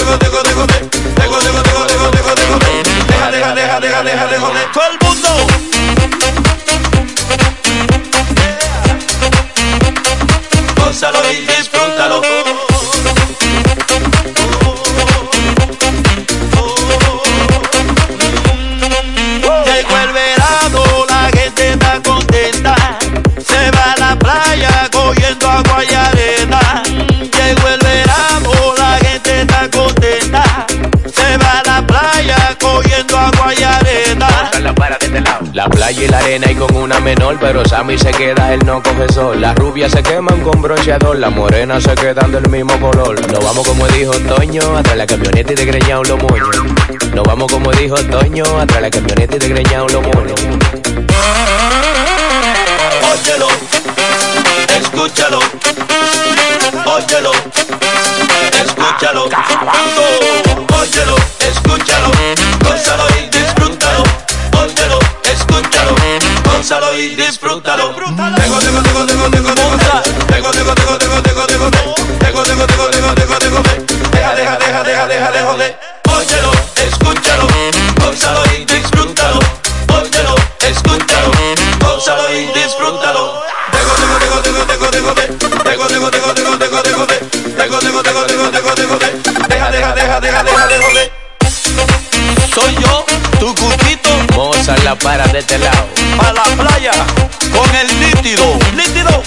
[3.10, 5.03] deja, deja, deja, deja, deja, deja,
[35.84, 39.06] playa y la arena y con una menor, pero Sammy se queda, él no coge
[39.12, 39.38] sol.
[39.40, 43.20] Las rubias se queman con bronceador, las morenas se quedan del mismo color.
[43.30, 46.48] Nos vamos como dijo Toño, atrás la camioneta y de greñado los moños.
[47.14, 50.40] Nos vamos como dijo Toño, atrás la camioneta y de greñado los moños.
[53.12, 53.48] Óyelo,
[54.80, 55.40] escúchalo,
[56.86, 57.32] óyelo,
[58.64, 59.24] escúchalo,
[60.80, 62.10] óyelo, escúchalo,
[62.64, 63.63] gózalo y disfrútalo,
[65.84, 65.96] escúchalo,
[66.44, 67.94] gózalo y disfrútalo.
[68.36, 69.72] Tego, tego, tego, tego, tego, tego,
[70.30, 71.86] tego, tego, tego, tego, tego, tego,
[72.18, 73.62] tego, tego, tego, tego, tego, tego,
[74.10, 75.74] deja, deja, deja, deja, deja, deja, joder.
[76.08, 77.46] Óyelo, escúchalo,
[78.00, 79.38] gózalo y disfrútalo,
[79.88, 81.30] óyelo, escúchalo,
[81.80, 83.42] gózalo y disfrútalo.
[83.72, 87.02] Tego, tego, tego, tego, tego, tego, tego, tego, tego, tego, tego, tego, tego,
[87.60, 88.98] tego, tego, tego, tego, tego,
[89.48, 91.10] deja, deja, deja, deja, deja, deja, joder.
[92.54, 93.04] Soy yo,
[93.40, 93.54] tu
[94.66, 95.86] Moza la para de este lado.
[96.20, 96.92] a la playa,
[97.52, 99.22] con el nítido, nítido.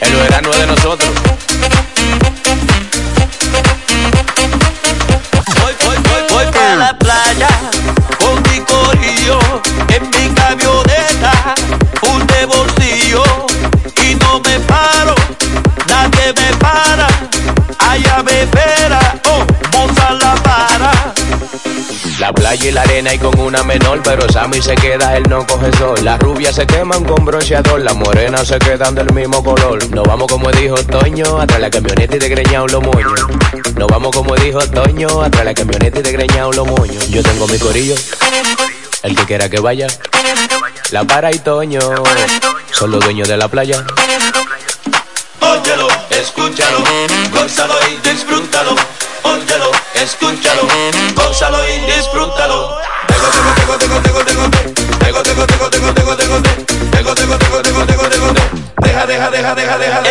[0.00, 1.27] El verano es de nosotros.
[22.28, 25.46] La playa y la arena y con una menor, pero Sammy se queda, él no
[25.46, 25.98] coge sol.
[26.02, 29.78] Las rubias se queman con bronceador, las morenas se quedan del mismo color.
[29.88, 33.18] Nos vamos como dijo Toño, atrás la camioneta y de greñado los moños.
[33.76, 37.08] Nos vamos como dijo Toño, atrás la camioneta y de greñado los moños.
[37.08, 37.94] Yo tengo mi corillo
[39.02, 39.86] El que quiera que vaya.
[40.90, 41.80] La para y Toño
[42.72, 43.86] son los dueños de la playa.
[45.40, 46.84] Óyelo, escúchalo,
[47.32, 48.76] gózalo y disfrútalo.
[49.22, 49.72] Óyelo,
[50.02, 50.62] escúchalo,
[51.14, 52.78] gózalo y disfrútalo.
[53.06, 54.48] Tego, tego, tego, tego, tego, tego,
[54.98, 56.44] tego, tego, tego, tego, tego, tego,
[56.92, 58.26] tego, tego, tego, tego, tego, tego,
[58.82, 60.02] deja, deja, deja, deja, deja,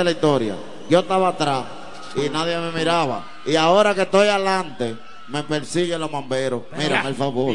[0.00, 0.54] Es la historia.
[0.88, 1.64] Yo estaba atrás
[2.16, 3.22] y nadie me miraba.
[3.44, 4.96] Y ahora que estoy adelante,
[5.28, 6.62] me persiguen los bomberos.
[6.74, 7.54] Mírame el favor.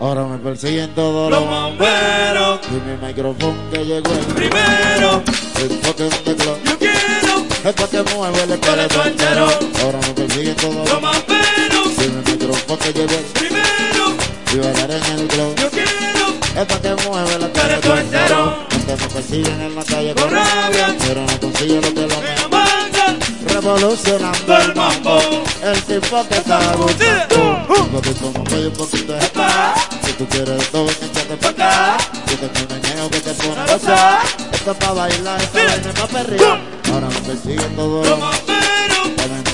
[0.00, 2.60] Ahora me persiguen todos los bomberos.
[2.70, 5.22] Y mi micrófono que llegó el primero.
[5.60, 6.36] El toque de.
[6.64, 7.46] Yo quiero.
[7.64, 9.48] Es pa' que mueve el esqueleto entero.
[9.82, 11.98] Ahora me persiguen todos los bomberos.
[11.98, 14.14] Y mi micrófono que llegó el primero.
[14.54, 15.54] Y bailar en el club.
[15.56, 16.21] Yo quiero.
[16.56, 18.56] Es pa' que mueve el esqueleto entero.
[18.70, 20.96] Antes me persiguen en la calle con rabia.
[20.98, 23.52] Pero no consigue lo que lo me.
[23.52, 25.18] Revolucionando el mambo.
[25.62, 27.64] El tipo que está buscando.
[27.68, 29.88] Un poquito mambo y un poquito de paz.
[30.04, 31.96] Si tú quieres todo, échate pa' acá.
[32.26, 34.20] Tengo un ñeo que te pone a gozar.
[34.52, 36.60] Esto es pa' bailar, esta vaina es pa' perrear.
[36.92, 38.18] Ahora me persiguen todos los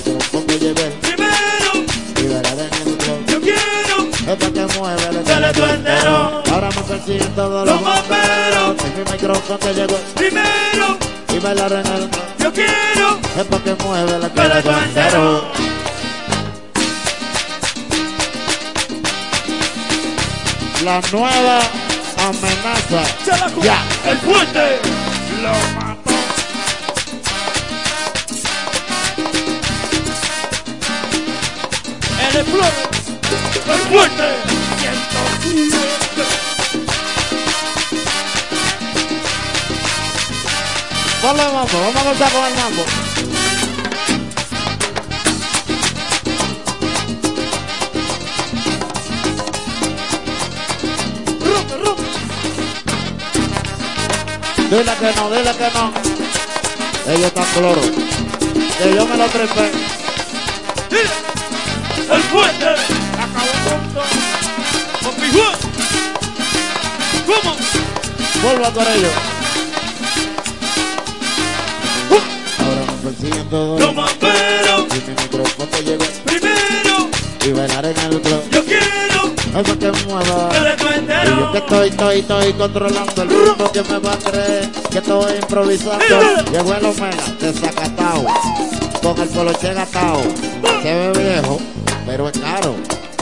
[0.09, 0.91] micrófono que llevé.
[0.91, 1.07] Primero.
[4.29, 6.43] Esta que mueve, dale tú entero.
[6.53, 8.77] Ahora más sencillo en todos los bomberos.
[8.85, 10.99] En mi micrófono te llegó primero.
[11.35, 13.19] Y bailar en el Yo quiero.
[13.39, 15.45] Esta que mueve, la cara tú entero.
[20.85, 21.61] La nueva
[22.19, 23.03] amenaza.
[23.27, 23.83] Ya, yeah.
[24.11, 24.79] el fuerte
[25.43, 26.15] lo mató.
[32.29, 32.88] El explota.
[33.70, 34.24] El fuerte.
[41.20, 42.85] Ponle el mambo, vamos a comenzar con el mambo.
[54.70, 55.93] Dile que no, dile que no.
[57.12, 57.81] Ellos están cloro.
[58.78, 59.73] Que yo me lo trepé.
[62.11, 63.07] El fuerte.
[65.20, 65.52] Pijuan.
[67.27, 67.56] ¿Cómo?
[68.43, 69.12] Vuelva por ellos.
[72.59, 74.86] Ahora me persiguen todos Los bomberos.
[74.90, 77.09] Y mi micrófono llegó Primero.
[77.44, 78.43] y bailar en el club.
[78.51, 79.60] Yo quiero.
[79.60, 80.48] Eso que mueva.
[80.94, 81.32] Entero.
[81.32, 84.98] Y yo que estoy, estoy, estoy controlando el ritmo que me va a creer que
[84.98, 86.05] estoy improvisando.
[86.52, 88.27] Llegó el Omega, desacatado,
[89.02, 90.23] con el poloche gatao.
[90.82, 91.60] Se ve viejo,
[92.06, 92.74] pero es caro.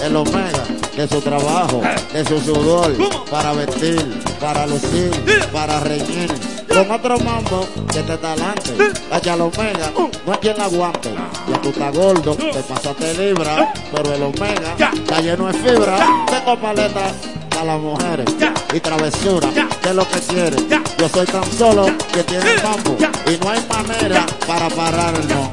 [0.06, 0.62] El Omega,
[0.96, 2.94] de su trabajo, de su sudor,
[3.28, 4.00] para vestir,
[4.40, 5.10] para lucir,
[5.52, 6.32] para reñir.
[6.68, 8.70] Con otro mambo que te talante.
[9.10, 9.90] Vaya el Omega,
[10.24, 11.10] no hay quien la aguante.
[11.50, 16.24] Ya tú estás gordo, te pasaste libra, pero el Omega está lleno de fibra.
[16.28, 17.12] Tengo paletas
[17.60, 18.26] a las mujeres
[18.72, 19.48] y travesura
[19.82, 20.68] de lo que quieren.
[20.98, 22.96] Yo soy tan solo que tiene mambo
[23.26, 25.52] y no hay manera para parar el no.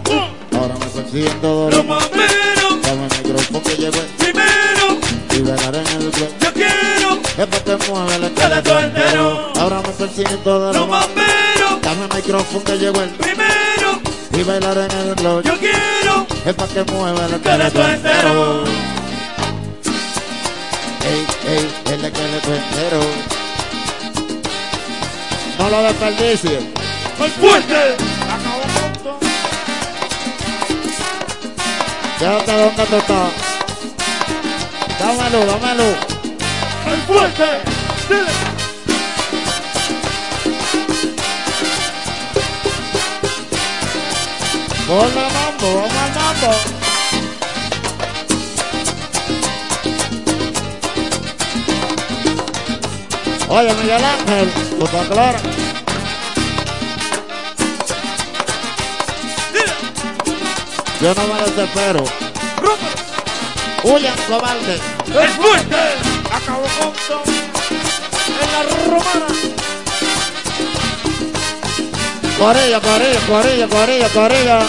[0.60, 2.62] Ahora me persiguen todos los.
[2.94, 4.99] Dame el micrófono que llevé Primero.
[5.32, 6.30] y bailar en el club.
[6.40, 7.20] Yo quiero.
[7.40, 9.53] Es para que mueve el esqueleto entero.
[9.60, 11.82] Ahora me persiguen todos los bomberos.
[11.82, 13.99] Dame el micrófono que llevé Primero.
[14.32, 15.41] y bailar en el club.
[15.44, 16.28] Yo quiero.
[16.45, 18.64] Es para que mueva el esqueleto entero.
[21.03, 22.99] Ey, ey, el esqueleto entero.
[25.57, 26.64] No lo desperdicies.
[27.20, 28.12] El fuerte.
[32.19, 33.30] Levanta boca, tota.
[34.99, 35.84] Dámalo, dámalo.
[36.85, 37.44] ¡El fuerte!
[38.07, 38.31] ¡Dile!
[44.90, 46.52] Hola, mambo, vamos al mambo.
[53.49, 54.48] Oye, Miguel Ángel,
[54.80, 55.40] puta clara.
[61.04, 62.06] Yo no me desespero.
[63.84, 64.80] Huyan, cobarde.
[65.08, 65.76] El fuerte.
[66.32, 67.24] Acabó con todo.
[68.40, 69.28] En la romana.
[72.40, 74.60] Corilla, corilla, corilla, corilla, corilla.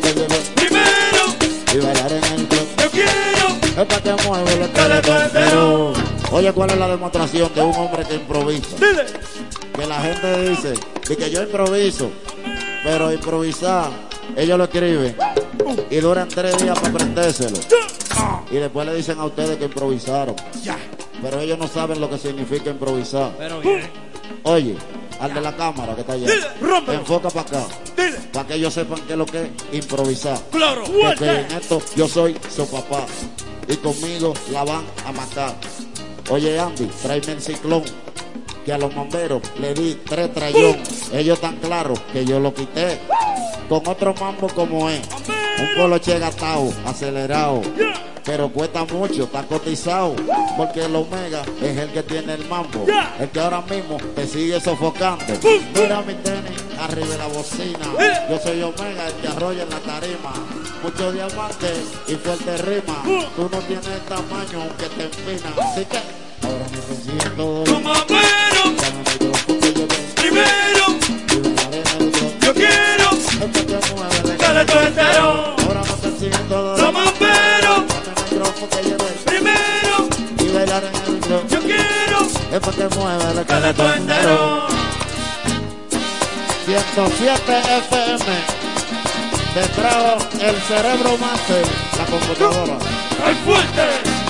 [0.00, 1.24] que llevé primero,
[1.72, 2.68] y bailar en el club.
[2.76, 3.48] yo quiero
[3.78, 5.92] Es para que mueve el esqueleto entero.
[6.32, 8.76] Oye, ¿cuál es la demostración de un hombre que improvisa?
[8.80, 9.06] Dile.
[9.74, 10.74] Que la gente dice
[11.08, 12.10] de que yo improviso,
[12.84, 13.90] pero improvisar,
[14.36, 15.16] ellos lo escriben
[15.90, 17.58] y duran tres días para aprendérselo.
[18.50, 20.36] Y después le dicen a ustedes que improvisaron.
[21.22, 23.32] Pero ellos no saben lo que significa improvisar.
[23.38, 23.88] Pero bien.
[24.42, 24.76] Oye,
[25.20, 27.64] al de la cámara que está allá, Dile, enfoca para acá.
[27.96, 28.18] Dile.
[28.32, 30.38] Para que ellos sepan qué es lo que es improvisar.
[30.50, 30.82] Claro.
[30.84, 33.06] Porque en esto yo soy su papá.
[33.68, 35.54] Y conmigo la van a matar.
[36.28, 37.84] Oye, Andy, tráeme el ciclón.
[38.64, 40.78] Que a los bomberos le di tres trayón.
[41.12, 43.00] Ellos tan claros que yo lo quité.
[43.68, 45.00] Con otro mambo como es.
[45.58, 47.62] Un poloche gastado, acelerado.
[48.24, 50.14] Pero cuesta mucho, está cotizado.
[50.56, 52.86] Porque el Omega es el que tiene el mambo.
[53.18, 55.24] El que ahora mismo te sigue sofocando.
[55.74, 57.86] Mira mi tenis, arriba de la bocina.
[58.30, 60.32] Yo soy Omega, el que arrolla en la tarima.
[60.84, 63.02] Muchos diamantes y fuerte rima.
[63.34, 65.52] Tú no tienes el tamaño aunque te empina.
[65.58, 67.82] Así que el club.
[81.48, 84.66] yo quiero Es para que mueva el esqueleto esqueleto entero.
[86.66, 88.24] 107 FM.
[89.54, 91.64] Te trago el cerebro master,
[91.98, 92.78] la computadora.
[93.26, 94.21] ¡Al fuerte!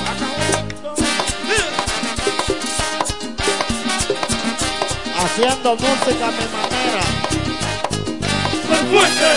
[5.32, 7.02] haciendo música a mi manera.
[8.68, 9.28] ¡Más fuerte!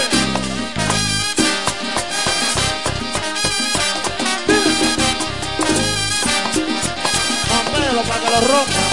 [7.49, 8.83] Rompelo para que lo rompa.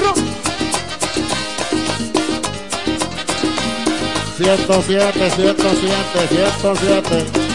[0.00, 0.18] Rom.
[4.36, 7.51] 107, 107, 107.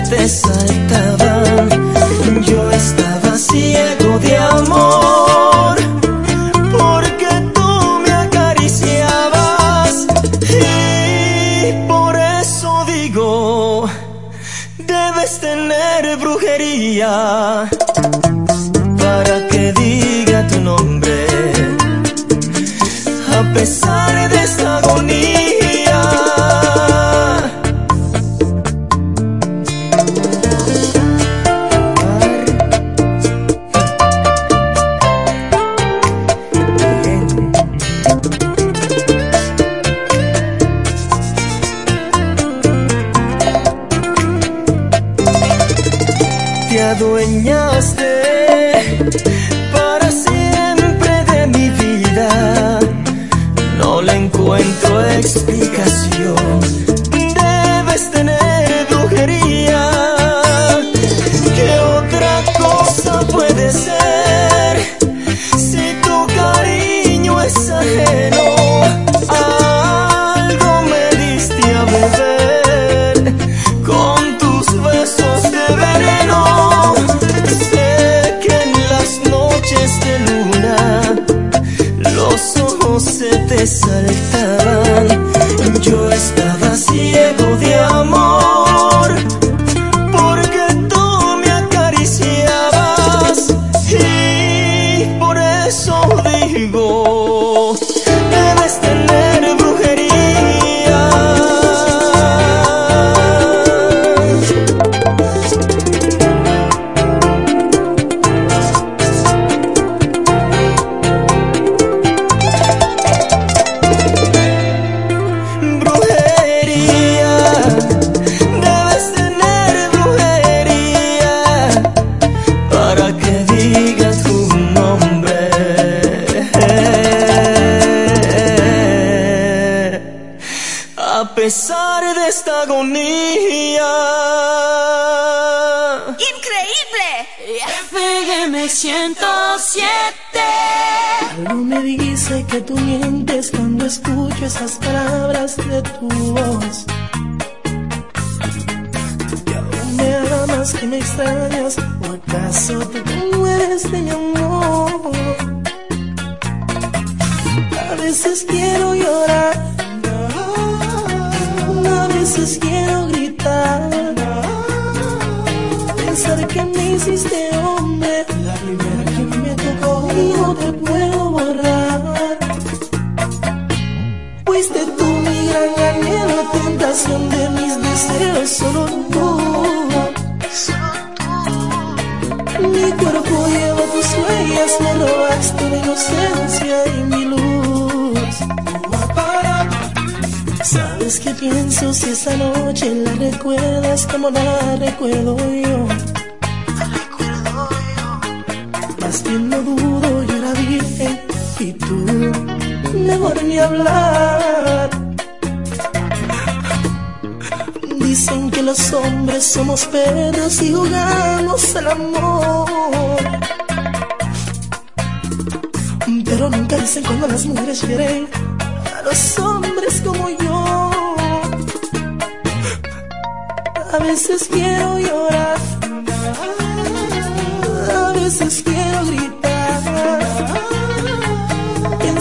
[0.00, 0.81] Te saltaban.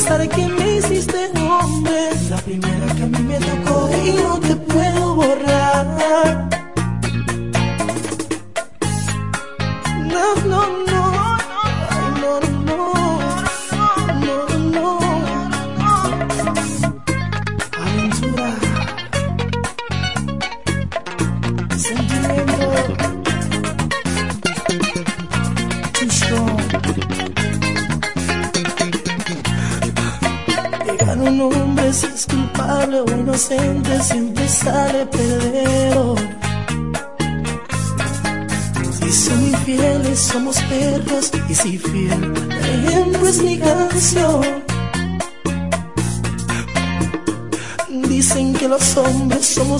[0.01, 4.39] pesar de que me hiciste hombre, la primera que a mí me tocó y no
[4.39, 4.50] te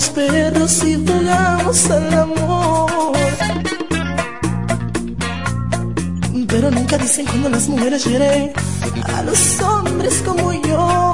[0.02, 3.12] somos perros y jugamos al amor.
[6.48, 8.52] Pero nunca dicen cuando las mujeres hieren
[9.14, 11.12] a los hombres como yo.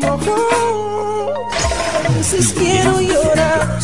[0.00, 0.18] No.
[2.04, 3.78] A veces quiero llorar.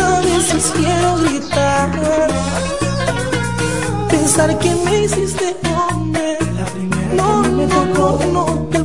[0.00, 1.90] A veces quiero gritar.
[4.08, 5.56] Pensar que me hiciste
[5.90, 6.38] hombre.
[7.14, 8.77] No, no, no, no.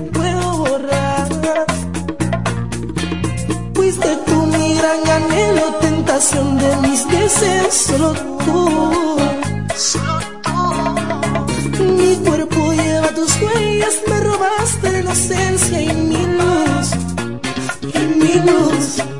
[6.34, 8.14] de mis deseos, solo
[8.46, 9.18] tú.
[9.76, 10.20] Solo
[11.78, 11.84] tú.
[11.84, 16.88] Mi cuerpo lleva tus huellas, me robaste la inocencia y mi luz.
[17.82, 19.13] Y mi luz.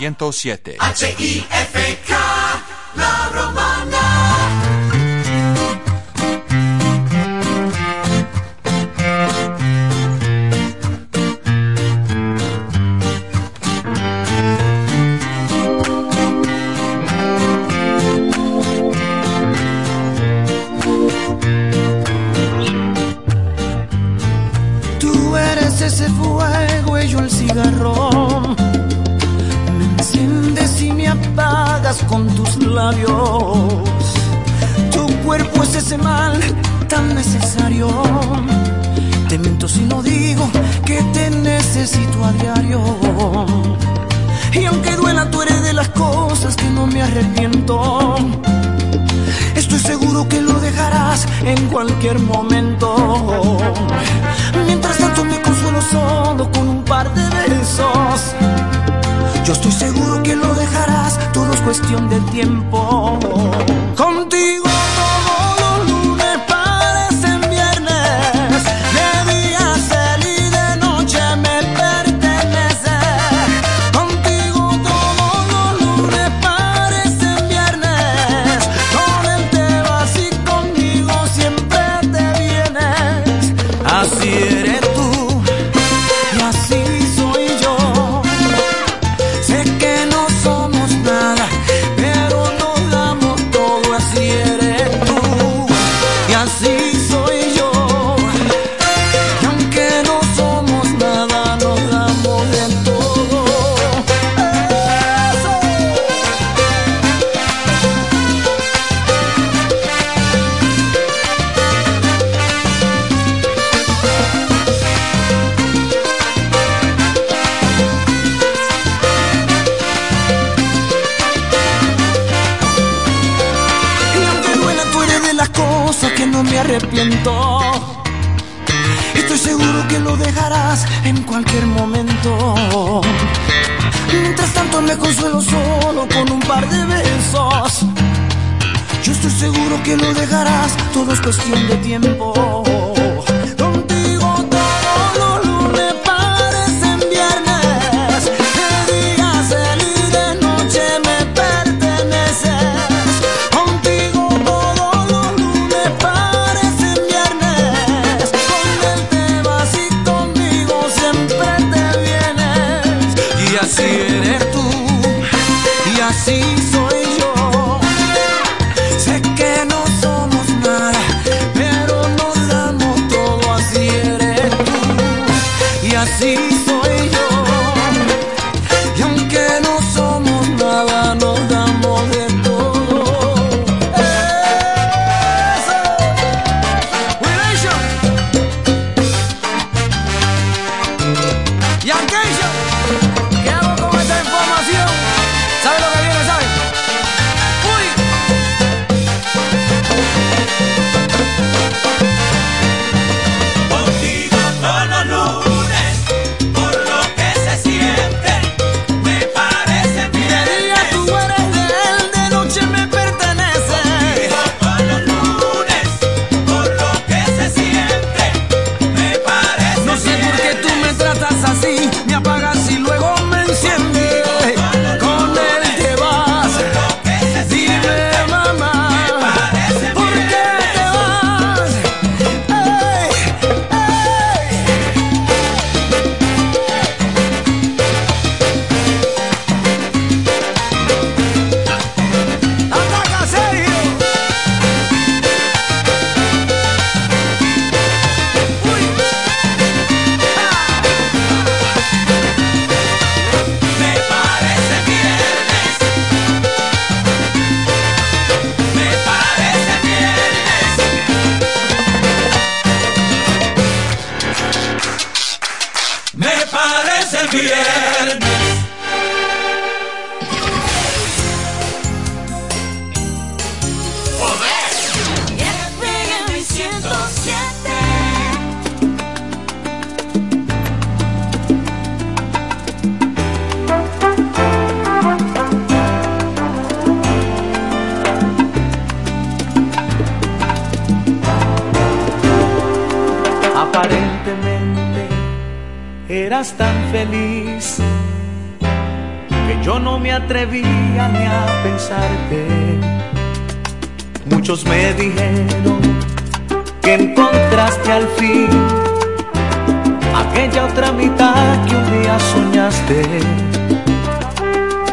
[0.00, 0.76] 107.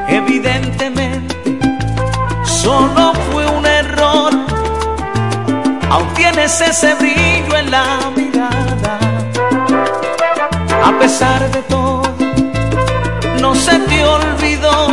[0.07, 1.35] Evidentemente,
[2.45, 4.31] solo fue un error.
[5.89, 8.99] Aún tienes ese brillo en la mirada.
[10.83, 12.03] A pesar de todo,
[13.41, 14.87] no se te olvidó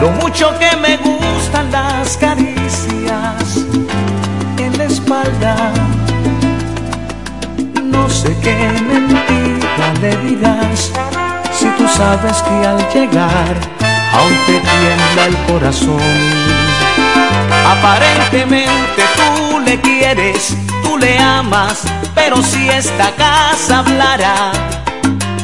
[0.00, 3.64] lo mucho que me gustan las caricias
[4.58, 5.72] en la espalda.
[7.84, 8.56] No sé qué
[8.88, 10.92] mentira le dirás
[11.68, 13.56] si tú sabes que al llegar
[14.12, 16.00] aún te tiembla el corazón.
[17.66, 21.82] Aparentemente tú le quieres, tú le amas,
[22.14, 24.52] pero si esta casa hablara,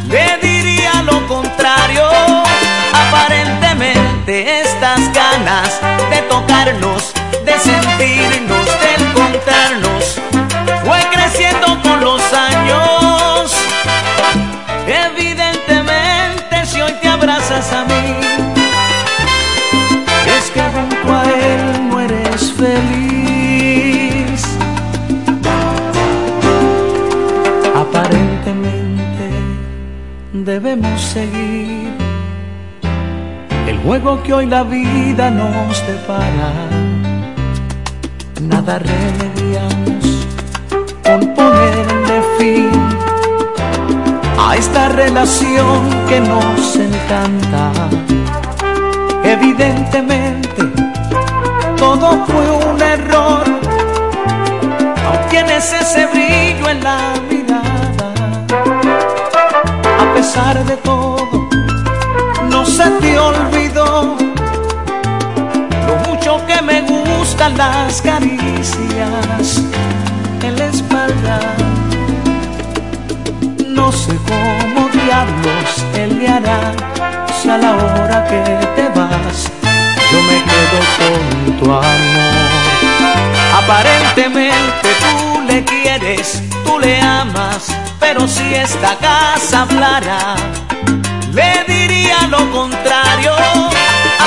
[0.08, 2.08] le diría lo contrario.
[3.06, 5.80] Aparentemente estas ganas
[6.10, 7.12] de tocarnos,
[7.44, 10.20] de sentirnos, de encontrarnos,
[10.84, 12.83] fue creciendo con los años.
[30.60, 31.92] Debemos seguir
[33.66, 36.52] el juego que hoy la vida nos depara.
[38.40, 40.04] Nada remediamos
[41.02, 42.70] con ponerle fin
[44.38, 47.72] a esta relación que nos encanta.
[49.24, 50.62] Evidentemente,
[51.76, 53.44] todo fue un error.
[55.04, 56.98] Aún tienes ese brillo en la
[57.28, 57.33] mirada.
[60.52, 61.48] De todo,
[62.50, 64.14] no se te olvidó
[65.86, 69.62] lo mucho que me gustan las caricias
[70.42, 71.40] en la espalda.
[73.68, 76.72] No sé cómo diablos él le hará
[77.40, 78.42] si a la hora que
[78.76, 79.50] te vas
[80.12, 82.50] yo me quedo con tu amor.
[83.62, 87.74] Aparentemente tú le quieres, tú le amas,
[88.14, 90.36] pero si esta casa hablara,
[91.32, 93.32] le diría lo contrario.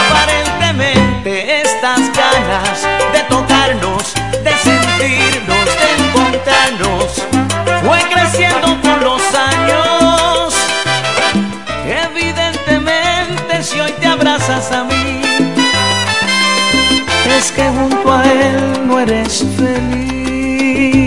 [0.04, 7.24] Aparentemente estas ganas de tocarnos, de sentirnos, de encontrarnos,
[7.86, 10.54] fue creciendo con los años.
[11.86, 15.22] Evidentemente si hoy te abrazas a mí,
[17.38, 21.07] es que junto a él no eres feliz.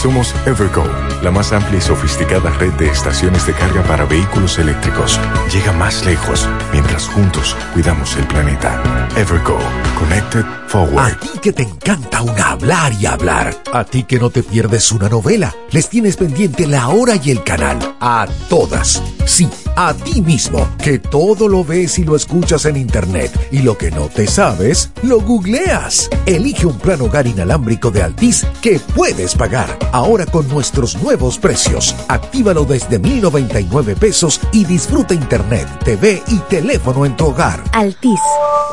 [0.00, 0.82] Somos Evergo,
[1.22, 5.20] la más amplia y sofisticada red de estaciones de carga para vehículos eléctricos.
[5.52, 8.82] Llega más lejos mientras juntos cuidamos el planeta.
[9.14, 9.58] Evergo,
[9.98, 11.12] Connected Forward.
[11.12, 13.54] A ti que te encanta un hablar y hablar.
[13.74, 15.54] A ti que no te pierdes una novela.
[15.70, 17.96] Les tienes pendiente la hora y el canal.
[18.00, 19.02] A todas.
[19.26, 19.50] Sí,
[19.88, 23.48] a ti mismo, que todo lo ves y lo escuchas en internet.
[23.50, 26.10] Y lo que no te sabes, lo googleas.
[26.26, 29.78] Elige un plan hogar inalámbrico de Altis que puedes pagar.
[29.92, 31.96] Ahora con nuestros nuevos precios.
[32.08, 37.64] Actívalo desde 1099 pesos y disfruta internet, TV y teléfono en tu hogar.
[37.72, 38.20] Altis,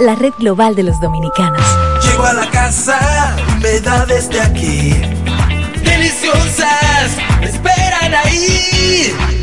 [0.01, 1.63] la red global de los dominicanos.
[2.03, 4.93] Llego a la casa, me da desde aquí.
[5.85, 9.36] Deliciosas, me esperan ahí.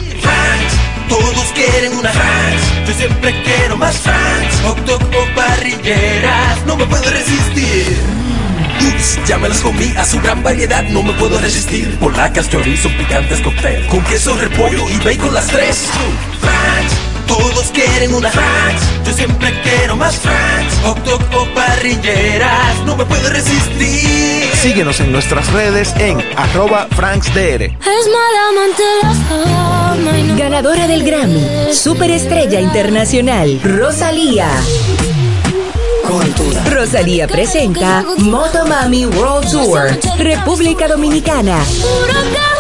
[1.09, 2.87] Todos quieren una Franks.
[2.87, 4.61] Yo siempre quiero más Franks.
[4.65, 7.97] Hot dog o parrilleras, no me puedo resistir.
[8.81, 11.97] Ups, ya me las comí a su gran variedad, no me puedo resistir.
[11.99, 13.87] Polacas, chorizo, picantes, cóctel.
[13.87, 15.89] Con queso, repollo y bacon las tres.
[16.41, 16.95] Franks,
[17.27, 18.83] todos quieren una Franks.
[19.07, 20.75] Yo siempre quiero más Franks.
[20.85, 24.51] Hot dog o parrilleras, no me puedo resistir.
[24.55, 27.73] Síguenos en nuestras redes en arroba franksdr.
[30.37, 34.49] Ganadora del Grammy, Superestrella Internacional, Rosalía.
[36.71, 41.59] Rosalía presenta Motomami World Tour, República Dominicana.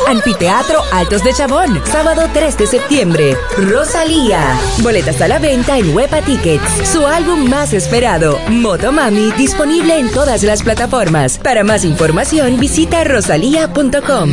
[0.09, 3.37] Anfiteatro Altos de Chabón, sábado 3 de septiembre.
[3.57, 4.59] Rosalía.
[4.83, 6.89] Boletas a la venta en Huepa Tickets.
[6.91, 11.39] Su álbum más esperado, Motomami, disponible en todas las plataformas.
[11.39, 14.33] Para más información, visita rosalía.com.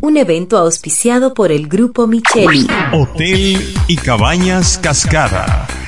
[0.00, 2.66] Un evento auspiciado por el Grupo Micheli.
[2.92, 5.66] Hotel y Cabañas Cascada.